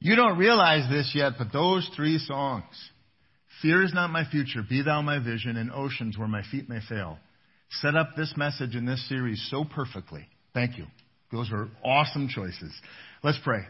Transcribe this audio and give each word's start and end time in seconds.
You 0.00 0.14
don't 0.14 0.38
realize 0.38 0.88
this 0.90 1.12
yet, 1.14 1.34
but 1.38 1.52
those 1.52 1.88
three 1.96 2.18
songs, 2.18 2.64
Fear 3.62 3.82
is 3.82 3.92
not 3.92 4.10
my 4.10 4.24
future, 4.30 4.62
Be 4.68 4.82
thou 4.82 5.02
my 5.02 5.18
vision, 5.18 5.56
and 5.56 5.72
Oceans 5.72 6.16
where 6.16 6.28
my 6.28 6.42
feet 6.50 6.68
may 6.68 6.78
fail, 6.88 7.18
set 7.80 7.96
up 7.96 8.10
this 8.16 8.34
message 8.36 8.76
in 8.76 8.86
this 8.86 9.08
series 9.08 9.44
so 9.50 9.64
perfectly. 9.64 10.26
Thank 10.54 10.78
you. 10.78 10.86
Those 11.32 11.50
were 11.50 11.68
awesome 11.84 12.28
choices. 12.28 12.72
Let's 13.22 13.38
pray. 13.42 13.60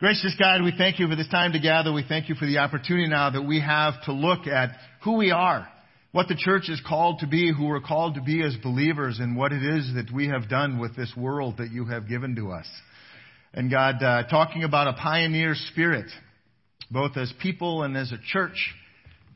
Gracious 0.00 0.34
God, 0.38 0.62
we 0.62 0.72
thank 0.76 0.98
you 0.98 1.08
for 1.08 1.16
this 1.16 1.28
time 1.28 1.52
together. 1.52 1.92
We 1.92 2.04
thank 2.08 2.28
you 2.28 2.36
for 2.36 2.46
the 2.46 2.58
opportunity 2.58 3.08
now 3.08 3.30
that 3.30 3.42
we 3.42 3.60
have 3.60 3.94
to 4.04 4.12
look 4.12 4.46
at 4.46 4.70
who 5.04 5.16
we 5.16 5.30
are, 5.30 5.68
what 6.12 6.28
the 6.28 6.36
church 6.36 6.68
is 6.68 6.80
called 6.88 7.18
to 7.18 7.26
be, 7.26 7.52
who 7.52 7.66
we're 7.66 7.80
called 7.80 8.14
to 8.14 8.22
be 8.22 8.42
as 8.42 8.56
believers, 8.62 9.18
and 9.18 9.36
what 9.36 9.52
it 9.52 9.62
is 9.62 9.92
that 9.94 10.10
we 10.12 10.28
have 10.28 10.48
done 10.48 10.78
with 10.78 10.96
this 10.96 11.12
world 11.16 11.58
that 11.58 11.70
you 11.70 11.84
have 11.84 12.08
given 12.08 12.34
to 12.36 12.52
us. 12.52 12.66
And 13.54 13.70
God, 13.70 14.02
uh, 14.02 14.24
talking 14.28 14.64
about 14.64 14.88
a 14.88 14.92
pioneer 14.92 15.54
spirit, 15.54 16.10
both 16.90 17.16
as 17.16 17.32
people 17.40 17.82
and 17.82 17.96
as 17.96 18.12
a 18.12 18.18
church, 18.32 18.74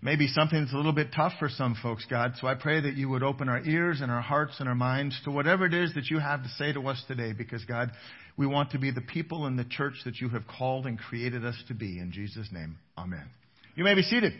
maybe 0.02 0.26
something 0.26 0.60
that's 0.60 0.72
a 0.72 0.76
little 0.76 0.92
bit 0.92 1.08
tough 1.14 1.32
for 1.38 1.48
some 1.48 1.76
folks, 1.82 2.04
God. 2.10 2.32
So 2.40 2.46
I 2.46 2.54
pray 2.54 2.80
that 2.80 2.94
you 2.94 3.08
would 3.08 3.22
open 3.22 3.48
our 3.48 3.60
ears 3.64 4.00
and 4.00 4.10
our 4.10 4.20
hearts 4.20 4.56
and 4.58 4.68
our 4.68 4.74
minds 4.74 5.18
to 5.24 5.30
whatever 5.30 5.64
it 5.64 5.74
is 5.74 5.94
that 5.94 6.10
you 6.10 6.18
have 6.18 6.42
to 6.42 6.48
say 6.50 6.72
to 6.72 6.88
us 6.88 7.02
today, 7.08 7.32
because 7.32 7.64
God, 7.64 7.90
we 8.36 8.46
want 8.46 8.72
to 8.72 8.78
be 8.78 8.90
the 8.90 9.00
people 9.00 9.46
in 9.46 9.56
the 9.56 9.64
church 9.64 9.94
that 10.04 10.20
you 10.20 10.28
have 10.30 10.42
called 10.46 10.86
and 10.86 10.98
created 10.98 11.44
us 11.44 11.56
to 11.68 11.74
be. 11.74 11.98
In 11.98 12.12
Jesus' 12.12 12.48
name, 12.52 12.76
amen. 12.98 13.24
You 13.74 13.84
may 13.84 13.94
be 13.94 14.02
seated. 14.02 14.32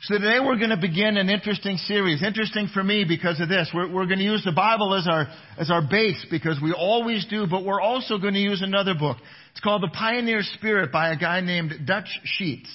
So 0.00 0.16
today 0.16 0.38
we're 0.38 0.58
going 0.58 0.70
to 0.70 0.76
begin 0.76 1.16
an 1.16 1.28
interesting 1.28 1.76
series. 1.76 2.22
Interesting 2.22 2.68
for 2.72 2.84
me 2.84 3.04
because 3.04 3.40
of 3.40 3.48
this. 3.48 3.68
We're, 3.74 3.92
we're, 3.92 4.06
going 4.06 4.20
to 4.20 4.24
use 4.24 4.44
the 4.44 4.52
Bible 4.52 4.94
as 4.94 5.08
our, 5.08 5.26
as 5.58 5.72
our 5.72 5.82
base 5.82 6.24
because 6.30 6.56
we 6.62 6.72
always 6.72 7.26
do, 7.26 7.48
but 7.50 7.64
we're 7.64 7.80
also 7.80 8.16
going 8.16 8.34
to 8.34 8.40
use 8.40 8.62
another 8.62 8.94
book. 8.94 9.16
It's 9.50 9.60
called 9.60 9.82
The 9.82 9.90
Pioneer 9.92 10.42
Spirit 10.54 10.92
by 10.92 11.10
a 11.10 11.16
guy 11.16 11.40
named 11.40 11.84
Dutch 11.84 12.06
Sheets. 12.22 12.70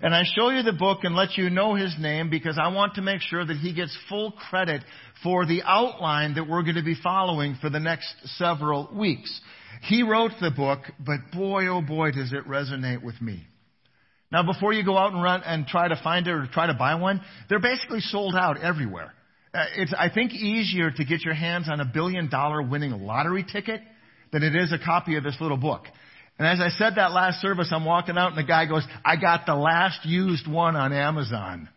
And 0.00 0.14
I 0.14 0.22
show 0.24 0.48
you 0.48 0.62
the 0.62 0.72
book 0.72 1.00
and 1.02 1.14
let 1.14 1.36
you 1.36 1.50
know 1.50 1.74
his 1.74 1.94
name 2.00 2.30
because 2.30 2.58
I 2.58 2.68
want 2.68 2.94
to 2.94 3.02
make 3.02 3.20
sure 3.20 3.44
that 3.44 3.58
he 3.58 3.74
gets 3.74 3.94
full 4.08 4.32
credit 4.32 4.82
for 5.22 5.44
the 5.44 5.62
outline 5.66 6.36
that 6.36 6.48
we're 6.48 6.62
going 6.62 6.76
to 6.76 6.82
be 6.82 6.96
following 7.02 7.54
for 7.60 7.68
the 7.68 7.80
next 7.80 8.14
several 8.38 8.88
weeks. 8.94 9.42
He 9.82 10.02
wrote 10.02 10.32
the 10.40 10.50
book, 10.50 10.80
but 10.98 11.18
boy, 11.34 11.66
oh 11.66 11.82
boy, 11.82 12.12
does 12.12 12.32
it 12.32 12.48
resonate 12.48 13.02
with 13.02 13.20
me. 13.20 13.44
Now, 14.32 14.42
before 14.42 14.72
you 14.72 14.82
go 14.82 14.96
out 14.96 15.12
and 15.12 15.22
run 15.22 15.42
and 15.42 15.66
try 15.66 15.88
to 15.88 16.00
find 16.02 16.26
it 16.26 16.30
or 16.30 16.48
try 16.50 16.66
to 16.66 16.74
buy 16.74 16.94
one, 16.94 17.20
they're 17.50 17.60
basically 17.60 18.00
sold 18.00 18.34
out 18.34 18.58
everywhere. 18.62 19.12
Uh, 19.52 19.64
it's, 19.76 19.92
I 19.96 20.08
think, 20.08 20.32
easier 20.32 20.90
to 20.90 21.04
get 21.04 21.22
your 21.22 21.34
hands 21.34 21.68
on 21.70 21.80
a 21.80 21.84
billion 21.84 22.30
dollar 22.30 22.62
winning 22.62 22.92
lottery 22.92 23.44
ticket 23.44 23.82
than 24.32 24.42
it 24.42 24.56
is 24.56 24.72
a 24.72 24.82
copy 24.82 25.16
of 25.16 25.22
this 25.22 25.36
little 25.38 25.58
book. 25.58 25.82
And 26.38 26.48
as 26.48 26.60
I 26.60 26.70
said 26.78 26.94
that 26.96 27.12
last 27.12 27.42
service, 27.42 27.68
I'm 27.70 27.84
walking 27.84 28.16
out 28.16 28.28
and 28.28 28.38
the 28.38 28.48
guy 28.48 28.64
goes, 28.64 28.84
I 29.04 29.16
got 29.16 29.44
the 29.44 29.54
last 29.54 30.06
used 30.06 30.50
one 30.50 30.76
on 30.76 30.94
Amazon. 30.94 31.68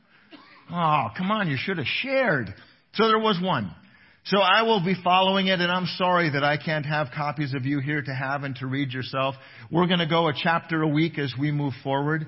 Oh, 0.72 1.08
come 1.18 1.32
on, 1.32 1.50
you 1.50 1.58
should 1.60 1.78
have 1.78 1.86
shared. 1.86 2.54
So 2.94 3.08
there 3.10 3.20
was 3.20 3.38
one. 3.44 3.76
So 4.24 4.40
I 4.40 4.64
will 4.64 4.84
be 4.84 4.96
following 5.04 5.48
it, 5.48 5.60
and 5.60 5.72
I'm 5.72 5.86
sorry 5.98 6.32
that 6.32 6.44
I 6.44 6.58
can't 6.58 6.86
have 6.86 7.10
copies 7.16 7.54
of 7.54 7.66
you 7.66 7.80
here 7.80 8.02
to 8.02 8.16
have 8.16 8.44
and 8.44 8.56
to 8.56 8.66
read 8.66 8.92
yourself. 8.92 9.36
We're 9.70 9.86
going 9.86 10.00
to 10.00 10.08
go 10.08 10.30
a 10.30 10.34
chapter 10.34 10.82
a 10.82 10.88
week 10.88 11.20
as 11.20 11.32
we 11.38 11.52
move 11.52 11.74
forward. 11.84 12.26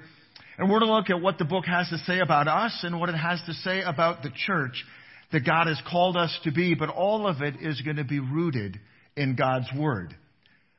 And 0.57 0.71
we're 0.71 0.79
to 0.79 0.91
look 0.91 1.09
at 1.09 1.21
what 1.21 1.37
the 1.37 1.45
book 1.45 1.65
has 1.65 1.87
to 1.89 1.97
say 1.99 2.19
about 2.19 2.47
us 2.47 2.79
and 2.83 2.99
what 2.99 3.09
it 3.09 3.15
has 3.15 3.39
to 3.45 3.53
say 3.53 3.81
about 3.81 4.23
the 4.23 4.31
church 4.45 4.83
that 5.31 5.45
God 5.45 5.67
has 5.67 5.79
called 5.89 6.17
us 6.17 6.35
to 6.45 6.51
be, 6.51 6.73
but 6.73 6.89
all 6.89 7.27
of 7.27 7.41
it 7.41 7.55
is 7.61 7.81
going 7.81 7.97
to 7.97 8.03
be 8.03 8.19
rooted 8.19 8.79
in 9.15 9.35
God's 9.35 9.67
Word. 9.77 10.15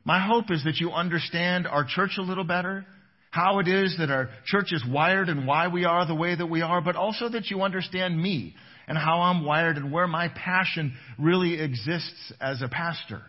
My 0.05 0.21
hope 0.27 0.51
is 0.51 0.65
that 0.65 0.79
you 0.81 0.91
understand 0.91 1.67
our 1.67 1.85
church 1.87 2.13
a 2.19 2.23
little 2.23 2.45
better, 2.45 2.87
how 3.31 3.59
it 3.59 3.69
is 3.69 3.97
that 3.99 4.11
our 4.11 4.31
church 4.47 4.73
is 4.73 4.83
wired 4.89 5.29
and 5.29 5.47
why 5.47 5.69
we 5.69 5.85
are 5.85 6.07
the 6.07 6.15
way 6.15 6.35
that 6.35 6.47
we 6.47 6.63
are, 6.63 6.81
but 6.81 6.97
also 6.97 7.29
that 7.29 7.51
you 7.51 7.61
understand 7.61 8.21
me 8.21 8.55
and 8.89 8.97
how 8.97 9.21
I'm 9.21 9.45
wired 9.45 9.77
and 9.77 9.93
where 9.93 10.07
my 10.07 10.29
passion 10.29 10.95
really 11.19 11.61
exists 11.61 12.33
as 12.41 12.63
a 12.63 12.69
pastor. 12.69 13.21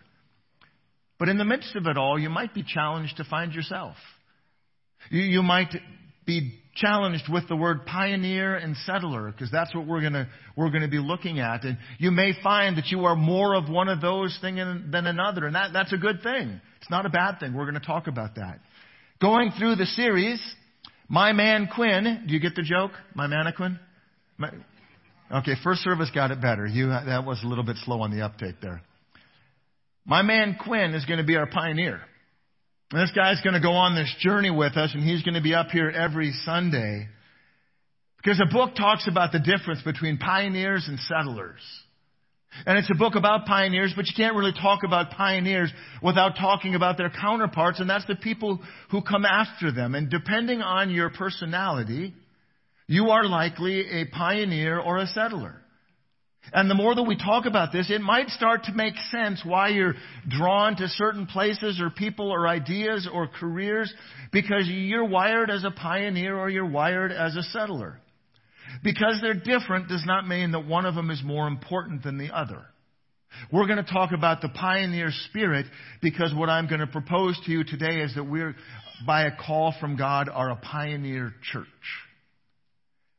But 1.18 1.28
in 1.28 1.36
the 1.36 1.44
midst 1.44 1.76
of 1.76 1.86
it 1.86 1.98
all, 1.98 2.18
you 2.18 2.30
might 2.30 2.54
be 2.54 2.64
challenged 2.66 3.18
to 3.18 3.24
find 3.24 3.52
yourself. 3.52 3.96
You, 5.10 5.20
you 5.20 5.42
might 5.42 5.74
be 6.30 6.52
challenged 6.76 7.24
with 7.28 7.48
the 7.48 7.56
word 7.56 7.84
pioneer 7.84 8.54
and 8.54 8.76
settler 8.86 9.32
because 9.32 9.50
that's 9.50 9.74
what 9.74 9.86
we're 9.86 10.00
going 10.00 10.12
to 10.12 10.28
we're 10.56 10.70
going 10.70 10.82
to 10.82 10.88
be 10.88 11.00
looking 11.00 11.40
at. 11.40 11.64
And 11.64 11.76
you 11.98 12.12
may 12.12 12.32
find 12.42 12.76
that 12.76 12.86
you 12.86 13.04
are 13.04 13.16
more 13.16 13.54
of 13.56 13.68
one 13.68 13.88
of 13.88 14.00
those 14.00 14.38
things 14.40 14.58
than 14.92 15.06
another. 15.06 15.46
And 15.46 15.56
that 15.56 15.72
that's 15.72 15.92
a 15.92 15.96
good 15.96 16.22
thing. 16.22 16.60
It's 16.80 16.90
not 16.90 17.04
a 17.04 17.08
bad 17.08 17.40
thing. 17.40 17.54
We're 17.54 17.68
going 17.68 17.80
to 17.80 17.86
talk 17.86 18.06
about 18.06 18.36
that. 18.36 18.60
Going 19.20 19.50
through 19.58 19.76
the 19.76 19.86
series 19.86 20.40
my 21.08 21.32
man 21.32 21.68
quinn 21.74 22.24
do 22.28 22.32
you 22.32 22.40
get 22.40 22.54
the 22.54 22.62
joke? 22.62 22.92
My 23.14 23.26
mannequin 23.26 23.80
my, 24.38 24.50
okay 25.38 25.54
first 25.64 25.80
service 25.80 26.10
got 26.14 26.30
it 26.30 26.40
better. 26.40 26.66
You 26.66 26.88
that 26.88 27.24
was 27.26 27.42
a 27.42 27.48
little 27.48 27.64
bit 27.64 27.76
slow 27.84 28.02
on 28.02 28.16
the 28.16 28.24
uptake 28.24 28.60
there. 28.62 28.80
My 30.06 30.22
man 30.22 30.56
quinn 30.62 30.94
is 30.94 31.04
going 31.04 31.18
to 31.18 31.26
be 31.26 31.36
our 31.36 31.46
pioneer 31.46 32.00
and 32.92 33.00
this 33.00 33.12
guy's 33.14 33.40
going 33.42 33.54
to 33.54 33.60
go 33.60 33.72
on 33.72 33.94
this 33.94 34.12
journey 34.18 34.50
with 34.50 34.76
us, 34.76 34.90
and 34.94 35.02
he's 35.02 35.22
going 35.22 35.34
to 35.34 35.40
be 35.40 35.54
up 35.54 35.68
here 35.68 35.88
every 35.88 36.32
Sunday. 36.44 37.08
Because 38.16 38.38
the 38.38 38.48
book 38.52 38.74
talks 38.74 39.06
about 39.08 39.32
the 39.32 39.38
difference 39.38 39.80
between 39.82 40.18
pioneers 40.18 40.86
and 40.88 40.98
settlers. 40.98 41.60
And 42.66 42.76
it's 42.78 42.90
a 42.90 42.98
book 42.98 43.14
about 43.14 43.46
pioneers, 43.46 43.92
but 43.94 44.06
you 44.06 44.12
can't 44.16 44.34
really 44.34 44.52
talk 44.52 44.80
about 44.84 45.12
pioneers 45.12 45.72
without 46.02 46.32
talking 46.36 46.74
about 46.74 46.98
their 46.98 47.10
counterparts, 47.10 47.78
and 47.78 47.88
that's 47.88 48.06
the 48.06 48.16
people 48.16 48.58
who 48.90 49.02
come 49.02 49.24
after 49.24 49.70
them. 49.70 49.94
And 49.94 50.10
depending 50.10 50.60
on 50.60 50.90
your 50.90 51.10
personality, 51.10 52.12
you 52.88 53.10
are 53.10 53.24
likely 53.24 54.02
a 54.02 54.06
pioneer 54.06 54.80
or 54.80 54.98
a 54.98 55.06
settler. 55.06 55.62
And 56.52 56.70
the 56.70 56.74
more 56.74 56.94
that 56.94 57.02
we 57.02 57.16
talk 57.16 57.46
about 57.46 57.72
this, 57.72 57.90
it 57.90 58.00
might 58.00 58.28
start 58.28 58.64
to 58.64 58.72
make 58.72 58.94
sense 59.10 59.42
why 59.44 59.68
you're 59.68 59.94
drawn 60.28 60.76
to 60.76 60.88
certain 60.88 61.26
places 61.26 61.80
or 61.80 61.90
people 61.90 62.30
or 62.30 62.48
ideas 62.48 63.08
or 63.12 63.28
careers 63.28 63.92
because 64.32 64.66
you're 64.66 65.04
wired 65.04 65.50
as 65.50 65.64
a 65.64 65.70
pioneer 65.70 66.36
or 66.36 66.50
you're 66.50 66.68
wired 66.68 67.12
as 67.12 67.36
a 67.36 67.42
settler. 67.42 68.00
Because 68.82 69.20
they're 69.20 69.34
different 69.34 69.88
does 69.88 70.04
not 70.06 70.26
mean 70.26 70.52
that 70.52 70.66
one 70.66 70.86
of 70.86 70.94
them 70.94 71.10
is 71.10 71.22
more 71.24 71.46
important 71.46 72.02
than 72.02 72.18
the 72.18 72.34
other. 72.34 72.64
We're 73.52 73.66
going 73.66 73.84
to 73.84 73.92
talk 73.92 74.10
about 74.12 74.40
the 74.40 74.48
pioneer 74.48 75.10
spirit 75.28 75.66
because 76.02 76.34
what 76.34 76.48
I'm 76.48 76.66
going 76.66 76.80
to 76.80 76.86
propose 76.86 77.38
to 77.46 77.52
you 77.52 77.64
today 77.64 78.00
is 78.00 78.14
that 78.16 78.24
we're, 78.24 78.56
by 79.06 79.24
a 79.24 79.36
call 79.36 79.74
from 79.80 79.96
God, 79.96 80.28
are 80.28 80.50
a 80.50 80.56
pioneer 80.56 81.34
church. 81.52 81.66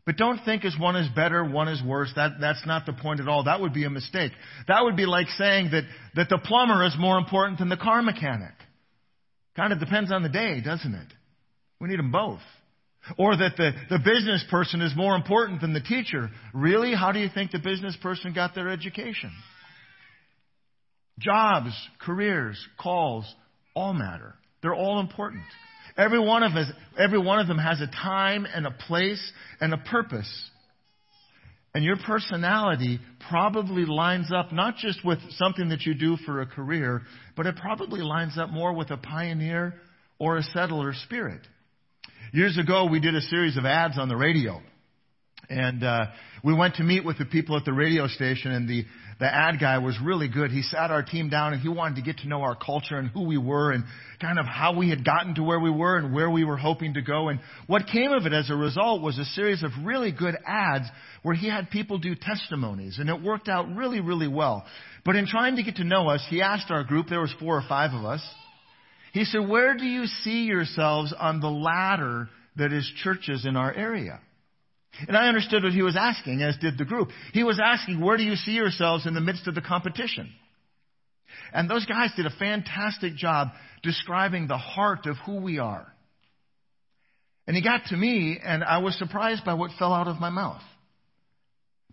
But 0.06 0.18
don't 0.18 0.40
think 0.44 0.66
as 0.66 0.76
one 0.80 0.96
is 0.96 1.08
better, 1.16 1.44
one 1.44 1.68
is 1.68 1.82
worse. 1.84 2.12
That, 2.16 2.32
that's 2.40 2.66
not 2.66 2.86
the 2.86 2.94
point 2.94 3.20
at 3.20 3.28
all. 3.28 3.44
That 3.44 3.62
would 3.62 3.74
be 3.74 3.84
a 3.86 3.90
mistake. 3.90 4.32
That 4.68 4.84
would 4.84 4.96
be 4.96 5.06
like 5.06 5.28
saying 5.38 5.72
that, 5.72 5.84
that 6.16 6.28
the 6.30 6.40
plumber 6.40 6.86
is 6.86 6.96
more 6.98 7.18
important 7.20 7.60
than 7.60 7.70
the 7.70 7.78
car 7.78 8.02
mechanic. 8.02 8.54
Kind 9.56 9.74
of 9.74 9.80
depends 9.80 10.12
on 10.12 10.24
the 10.24 10.30
day, 10.30 10.60
doesn't 10.62 10.94
it? 10.94 11.08
We 11.80 11.90
need 11.90 12.00
them 12.00 12.12
both. 12.12 12.40
Or 13.18 13.36
that 13.36 13.58
the, 13.58 13.72
the 13.90 14.00
business 14.00 14.44
person 14.50 14.82
is 14.82 14.94
more 14.96 15.16
important 15.16 15.62
than 15.62 15.74
the 15.74 15.82
teacher. 15.82 16.30
Really? 16.54 16.94
How 16.96 17.12
do 17.12 17.20
you 17.20 17.30
think 17.34 17.52
the 17.52 17.60
business 17.60 17.96
person 18.02 18.34
got 18.34 18.56
their 18.56 18.70
education? 18.70 19.32
Jobs, 21.20 21.72
careers, 22.00 22.64
calls, 22.80 23.32
all 23.76 23.94
matter. 23.94 24.36
They're 24.62 24.76
all 24.76 25.00
important. 25.00 25.44
Every 25.98 26.20
one 26.20 26.44
of 26.44 26.54
us, 26.54 26.68
every 26.98 27.20
one 27.20 27.40
of 27.40 27.48
them 27.48 27.58
has 27.58 27.82
a 27.82 27.88
time 27.88 28.46
and 28.46 28.66
a 28.66 28.72
place 28.72 29.32
and 29.60 29.74
a 29.74 29.78
purpose. 29.78 30.50
And 31.74 31.86
your 31.86 31.98
personality 31.98 33.00
probably 33.30 33.86
lines 33.86 34.32
up 34.34 34.52
not 34.52 34.76
just 34.76 35.06
with 35.06 35.20
something 35.32 35.70
that 35.70 35.82
you 35.84 35.94
do 35.94 36.18
for 36.26 36.42
a 36.42 36.46
career, 36.46 37.02
but 37.38 37.46
it 37.46 37.56
probably 37.56 38.02
lines 38.02 38.38
up 38.38 38.50
more 38.50 38.74
with 38.74 38.92
a 38.92 38.98
pioneer 38.98 39.76
or 40.20 40.38
a 40.38 40.44
settler 40.44 40.94
spirit. 40.94 41.42
Years 42.34 42.58
ago, 42.58 42.86
we 42.86 43.00
did 43.00 43.16
a 43.16 43.22
series 43.22 43.58
of 43.58 43.66
ads 43.66 43.98
on 43.98 44.10
the 44.10 44.18
radio. 44.18 44.62
And 45.50 45.84
uh, 45.84 46.06
we 46.44 46.54
went 46.54 46.76
to 46.76 46.84
meet 46.84 47.04
with 47.04 47.18
the 47.18 47.26
people 47.26 47.58
at 47.58 47.66
the 47.66 47.74
radio 47.74 48.08
station, 48.08 48.52
and 48.52 48.70
the 48.70 48.86
the 49.22 49.32
ad 49.32 49.60
guy 49.60 49.78
was 49.78 49.96
really 50.04 50.28
good. 50.28 50.50
He 50.50 50.64
sat 50.64 50.90
our 50.90 51.04
team 51.04 51.30
down 51.30 51.54
and 51.54 51.62
he 51.62 51.70
wanted 51.70 51.98
to 51.98 52.02
get 52.02 52.18
to 52.18 52.28
know 52.28 52.42
our 52.42 52.56
culture 52.56 52.98
and 52.98 53.08
who 53.08 53.22
we 53.28 53.38
were 53.38 53.72
and 53.72 53.84
kind 54.20 54.40
of 54.40 54.48
how 54.48 54.76
we 54.76 54.90
had 54.90 55.06
gotten 55.06 55.36
to 55.36 55.44
where 55.44 55.60
we 55.60 55.70
were 55.70 55.96
and 55.96 56.12
where 56.12 56.32
we 56.32 56.44
were 56.44 56.58
hoping 56.58 56.96
to 56.96 57.04
go. 57.04 57.30
And 57.30 57.40
what 57.68 57.84
came 57.86 58.12
of 58.14 58.26
it 58.26 58.34
as 58.34 58.50
a 58.50 58.56
result 58.56 59.04
was 59.04 59.20
a 59.20 59.26
series 59.26 59.62
of 59.62 59.70
really 59.84 60.12
good 60.12 60.36
ads 60.44 60.86
where 61.22 61.36
he 61.36 61.48
had 61.48 61.70
people 61.70 62.00
do 62.00 62.16
testimonies 62.16 62.98
and 62.98 63.10
it 63.10 63.22
worked 63.22 63.48
out 63.48 63.68
really, 63.76 64.00
really 64.00 64.28
well. 64.28 64.66
But 65.06 65.16
in 65.16 65.28
trying 65.28 65.58
to 65.58 65.64
get 65.64 65.76
to 65.76 65.84
know 65.84 66.10
us, 66.10 66.26
he 66.28 66.42
asked 66.42 66.72
our 66.72 66.84
group, 66.84 67.06
there 67.08 67.22
was 67.22 67.34
four 67.40 67.56
or 67.56 67.64
five 67.70 67.94
of 67.94 68.04
us, 68.04 68.28
he 69.14 69.24
said, 69.26 69.48
where 69.48 69.78
do 69.78 69.86
you 69.86 70.08
see 70.08 70.46
yourselves 70.46 71.14
on 71.16 71.42
the 71.42 71.48
ladder 71.48 72.28
that 72.56 72.74
is 72.74 72.92
churches 73.04 73.46
in 73.46 73.56
our 73.56 73.72
area? 73.72 74.20
And 75.08 75.18
I 75.18 75.28
understood 75.28 75.64
what 75.64 75.74
he 75.74 75.82
was 75.82 75.96
asking, 75.98 76.42
as 76.42 76.58
did 76.58 76.78
the 76.78 76.86
group. 76.86 77.10
He 77.34 77.44
was 77.44 77.60
asking, 77.64 78.02
where 78.02 78.18
do 78.18 78.24
you 78.24 78.36
see 78.36 78.52
yourselves 78.52 79.06
in 79.08 79.14
the 79.14 79.22
midst 79.22 79.48
of 79.48 79.56
the 79.56 79.62
competition? 79.62 80.30
And 81.54 81.70
those 81.70 81.86
guys 81.86 82.12
did 82.16 82.26
a 82.26 82.32
fantastic 82.38 83.16
job 83.16 83.50
describing 83.84 84.48
the 84.48 84.58
heart 84.58 85.06
of 85.06 85.16
who 85.26 85.38
we 85.38 85.60
are. 85.60 85.88
And 87.48 87.56
he 87.56 87.64
got 87.64 87.86
to 87.88 87.98
me, 87.98 88.40
and 88.44 88.64
I 88.64 88.78
was 88.80 88.98
surprised 88.98 89.44
by 89.44 89.56
what 89.56 89.72
fell 89.80 89.94
out 89.94 90.08
of 90.08 90.20
my 90.20 90.30
mouth. 90.30 90.62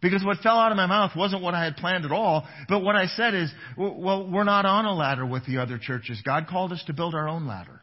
Because 0.01 0.23
what 0.25 0.39
fell 0.39 0.59
out 0.59 0.71
of 0.71 0.77
my 0.77 0.87
mouth 0.87 1.13
wasn't 1.17 1.43
what 1.43 1.55
I 1.55 1.65
had 1.65 1.77
planned 1.77 2.05
at 2.05 2.13
all, 2.13 2.47
but 2.69 2.81
what 2.81 2.95
I 2.95 3.07
said 3.07 3.35
is, 3.35 3.51
well, 3.77 4.29
we're 4.31 4.45
not 4.45 4.65
on 4.65 4.85
a 4.85 4.95
ladder 4.95 5.27
with 5.27 5.45
the 5.47 5.59
other 5.59 5.79
churches. 5.79 6.21
God 6.25 6.47
called 6.49 6.73
us 6.73 6.83
to 6.87 6.93
build 6.93 7.15
our 7.15 7.29
own 7.29 7.47
ladder. 7.47 7.81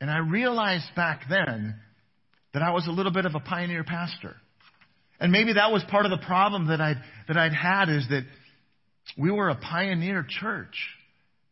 And 0.00 0.10
I 0.10 0.18
realized 0.18 0.84
back 0.94 1.22
then 1.30 1.76
that 2.56 2.62
I 2.62 2.70
was 2.70 2.86
a 2.86 2.90
little 2.90 3.12
bit 3.12 3.26
of 3.26 3.34
a 3.34 3.40
pioneer 3.40 3.84
pastor. 3.84 4.34
And 5.20 5.30
maybe 5.30 5.52
that 5.52 5.70
was 5.72 5.84
part 5.90 6.06
of 6.06 6.10
the 6.10 6.24
problem 6.24 6.68
that 6.68 6.80
I'd, 6.80 6.96
that 7.28 7.36
I'd 7.36 7.52
had 7.52 7.90
is 7.90 8.08
that 8.08 8.22
we 9.18 9.30
were 9.30 9.50
a 9.50 9.56
pioneer 9.56 10.24
church. 10.26 10.74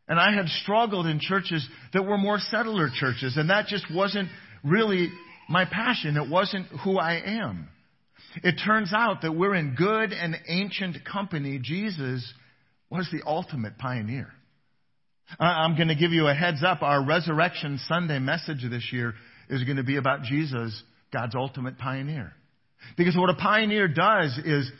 And 0.09 0.19
I 0.19 0.35
had 0.35 0.49
struggled 0.49 1.05
in 1.05 1.21
churches 1.21 1.69
that 1.93 2.07
were 2.07 2.17
more 2.17 2.39
settler 2.39 2.89
churches, 2.89 3.37
and 3.37 3.51
that 3.51 3.67
just 3.67 3.85
wasn't 3.95 4.31
really 4.65 5.11
my 5.47 5.67
passion. 5.67 6.17
It 6.17 6.31
wasn't 6.31 6.69
who 6.83 6.97
I 6.97 7.21
am. 7.23 7.69
It 8.43 8.55
turns 8.65 8.91
out 8.95 9.21
that 9.23 9.33
we're 9.33 9.55
in 9.57 9.75
good 9.75 10.11
and 10.15 10.35
ancient 10.49 11.05
company. 11.05 11.61
Jesus 11.63 12.33
was 12.89 13.07
the 13.13 13.21
ultimate 13.27 13.77
pioneer. 13.77 14.33
I'm 15.39 15.77
going 15.77 15.89
to 15.89 15.97
give 15.97 16.13
you 16.13 16.29
a 16.29 16.35
heads 16.35 16.63
up. 16.67 16.81
Our 16.81 17.05
Resurrection 17.05 17.79
Sunday 17.89 18.21
message 18.21 18.65
this 18.71 18.91
year 18.91 19.13
is 19.51 19.65
going 19.65 19.77
to 19.77 19.85
be 19.85 19.99
about 19.99 20.23
Jesus, 20.23 20.83
God's 21.15 21.37
ultimate 21.37 21.79
pioneer. 21.79 22.35
Because 22.99 23.17
what 23.17 23.31
a 23.31 23.35
pioneer 23.35 23.89
does 23.89 24.37
is, 24.45 24.71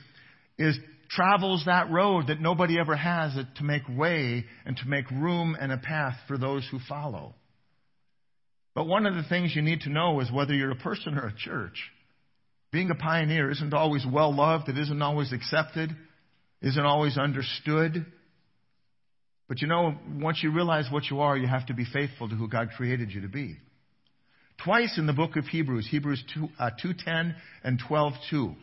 is 0.59 0.77
travels 1.09 1.63
that 1.67 1.91
road 1.91 2.27
that 2.27 2.41
nobody 2.41 2.79
ever 2.79 2.97
has 2.97 3.33
to 3.57 3.65
make 3.65 3.83
way 3.89 4.45
and 4.67 4.77
to 4.77 4.87
make 4.87 5.09
room 5.11 5.57
and 5.59 5.73
a 5.73 5.79
path 5.79 6.17
for 6.27 6.37
those 6.37 6.67
who 6.71 6.79
follow. 6.89 7.35
But 8.75 8.87
one 8.89 9.07
of 9.07 9.15
the 9.15 9.23
things 9.23 9.55
you 9.55 9.63
need 9.63 9.83
to 9.83 9.91
know 9.91 10.21
is 10.21 10.31
whether 10.33 10.53
you're 10.53 10.73
a 10.73 10.77
person 10.77 11.17
or 11.17 11.29
a 11.29 11.35
church. 11.35 11.91
Being 12.73 12.91
a 12.91 12.97
pioneer 12.97 13.51
isn't 13.51 13.73
always 13.73 14.05
well 14.05 14.35
loved, 14.35 14.69
it 14.69 14.77
isn't 14.77 15.01
always 15.01 15.33
accepted, 15.33 15.95
isn't 16.61 16.85
always 16.85 17.17
understood. 17.17 18.05
But 19.49 19.63
you 19.63 19.69
know, 19.69 19.95
once 20.21 20.41
you 20.43 20.51
realize 20.51 20.87
what 20.91 21.05
you 21.09 21.21
are, 21.21 21.37
you 21.37 21.47
have 21.47 21.67
to 21.67 21.75
be 21.75 21.85
faithful 21.85 22.29
to 22.29 22.35
who 22.35 22.49
God 22.49 22.71
created 22.77 23.13
you 23.13 23.21
to 23.21 23.29
be. 23.29 23.57
Twice 24.63 24.99
in 24.99 25.07
the 25.07 25.13
book 25.13 25.37
of 25.37 25.45
Hebrews, 25.47 25.89
Hebrews 25.91 26.23
2, 26.35 26.49
uh, 26.59 26.71
2.10 26.83 27.35
and 27.65 27.81
12.2, 27.83 28.55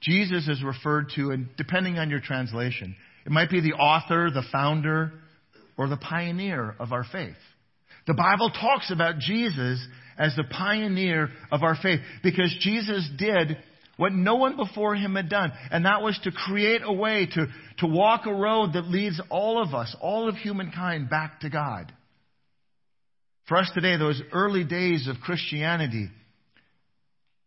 Jesus 0.00 0.48
is 0.48 0.62
referred 0.62 1.10
to, 1.16 1.30
and 1.30 1.48
depending 1.56 1.98
on 1.98 2.10
your 2.10 2.20
translation, 2.20 2.96
it 3.24 3.32
might 3.32 3.50
be 3.50 3.60
the 3.60 3.74
author, 3.74 4.30
the 4.30 4.44
founder, 4.52 5.12
or 5.76 5.88
the 5.88 5.96
pioneer 5.96 6.74
of 6.78 6.92
our 6.92 7.04
faith. 7.04 7.36
The 8.06 8.14
Bible 8.14 8.50
talks 8.50 8.90
about 8.90 9.18
Jesus 9.18 9.84
as 10.18 10.34
the 10.36 10.44
pioneer 10.44 11.30
of 11.50 11.62
our 11.62 11.76
faith 11.80 12.00
because 12.22 12.54
Jesus 12.60 13.08
did 13.18 13.56
what 13.96 14.12
no 14.12 14.36
one 14.36 14.56
before 14.56 14.94
him 14.94 15.14
had 15.14 15.28
done, 15.28 15.52
and 15.70 15.86
that 15.86 16.02
was 16.02 16.18
to 16.24 16.30
create 16.30 16.82
a 16.84 16.92
way 16.92 17.26
to, 17.26 17.46
to 17.78 17.86
walk 17.86 18.26
a 18.26 18.32
road 18.32 18.74
that 18.74 18.86
leads 18.86 19.20
all 19.30 19.62
of 19.62 19.74
us, 19.74 19.94
all 20.00 20.28
of 20.28 20.36
humankind, 20.36 21.08
back 21.08 21.40
to 21.40 21.50
God. 21.50 21.92
For 23.48 23.56
us 23.56 23.70
today, 23.74 23.96
those 23.96 24.20
early 24.32 24.64
days 24.64 25.06
of 25.08 25.20
Christianity, 25.20 26.08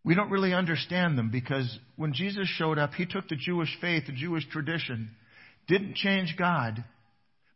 we 0.06 0.16
don't 0.16 0.30
really 0.30 0.54
understand 0.54 1.18
them 1.18 1.30
because 1.30 1.78
when 1.98 2.14
Jesus 2.14 2.48
showed 2.48 2.78
up, 2.80 2.94
he 2.94 3.06
took 3.06 3.28
the 3.28 3.36
Jewish 3.36 3.70
faith, 3.82 4.06
the 4.08 4.14
Jewish 4.14 4.48
tradition, 4.50 5.12
didn't 5.68 5.96
change 5.96 6.36
God, 6.38 6.84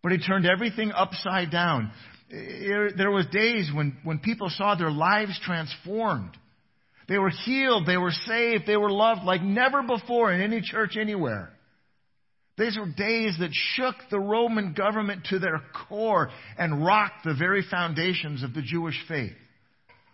but 0.02 0.12
he 0.12 0.18
turned 0.18 0.46
everything 0.46 0.92
upside 0.92 1.52
down. 1.52 1.92
There 2.30 3.12
was 3.12 3.26
days 3.32 3.72
when, 3.74 3.98
when 4.04 4.20
people 4.20 4.50
saw 4.50 4.76
their 4.76 4.92
lives 4.92 5.40
transformed. 5.44 6.36
They 7.08 7.18
were 7.18 7.30
healed, 7.30 7.86
they 7.86 7.98
were 7.98 8.12
saved, 8.12 8.66
they 8.68 8.78
were 8.78 8.92
loved 8.92 9.24
like 9.24 9.42
never 9.42 9.84
before 9.84 10.34
in 10.34 10.42
any 10.42 10.62
church 10.62 10.98
anywhere. 11.00 11.53
These 12.58 12.78
were 12.78 12.86
days 12.86 13.36
that 13.40 13.50
shook 13.52 13.96
the 14.12 14.20
Roman 14.20 14.74
government 14.74 15.26
to 15.30 15.40
their 15.40 15.62
core 15.88 16.30
and 16.58 16.86
rocked 16.86 17.24
the 17.26 17.34
very 17.34 17.64
foundations 17.70 18.44
of 18.44 18.54
the 18.54 18.62
Jewish 18.62 19.00
faith. 19.08 19.34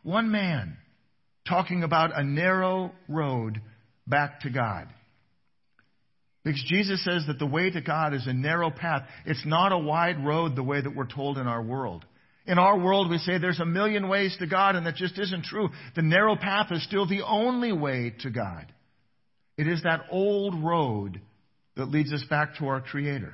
One 0.03 0.31
man 0.31 0.77
talking 1.47 1.83
about 1.83 2.17
a 2.17 2.23
narrow 2.23 2.91
road 3.09 3.61
back 4.07 4.41
to 4.41 4.49
God. 4.49 4.87
Because 6.43 6.63
Jesus 6.67 7.03
says 7.03 7.25
that 7.27 7.39
the 7.39 7.45
way 7.45 7.69
to 7.69 7.81
God 7.81 8.13
is 8.13 8.25
a 8.25 8.33
narrow 8.33 8.71
path. 8.71 9.03
It's 9.25 9.45
not 9.45 9.73
a 9.73 9.77
wide 9.77 10.23
road 10.23 10.55
the 10.55 10.63
way 10.63 10.81
that 10.81 10.95
we're 10.95 11.05
told 11.05 11.37
in 11.37 11.47
our 11.47 11.61
world. 11.61 12.05
In 12.47 12.57
our 12.57 12.79
world, 12.79 13.09
we 13.09 13.17
say 13.17 13.37
there's 13.37 13.59
a 13.59 13.65
million 13.65 14.07
ways 14.07 14.35
to 14.39 14.47
God, 14.47 14.75
and 14.75 14.85
that 14.85 14.95
just 14.95 15.19
isn't 15.19 15.43
true. 15.43 15.69
The 15.95 16.01
narrow 16.01 16.37
path 16.37 16.71
is 16.71 16.83
still 16.83 17.05
the 17.05 17.23
only 17.23 17.73
way 17.73 18.15
to 18.21 18.29
God. 18.29 18.71
It 19.57 19.67
is 19.67 19.83
that 19.83 20.05
old 20.09 20.63
road 20.63 21.19
that 21.79 21.89
leads 21.89 22.13
us 22.13 22.23
back 22.29 22.57
to 22.57 22.67
our 22.67 22.81
Creator. 22.81 23.33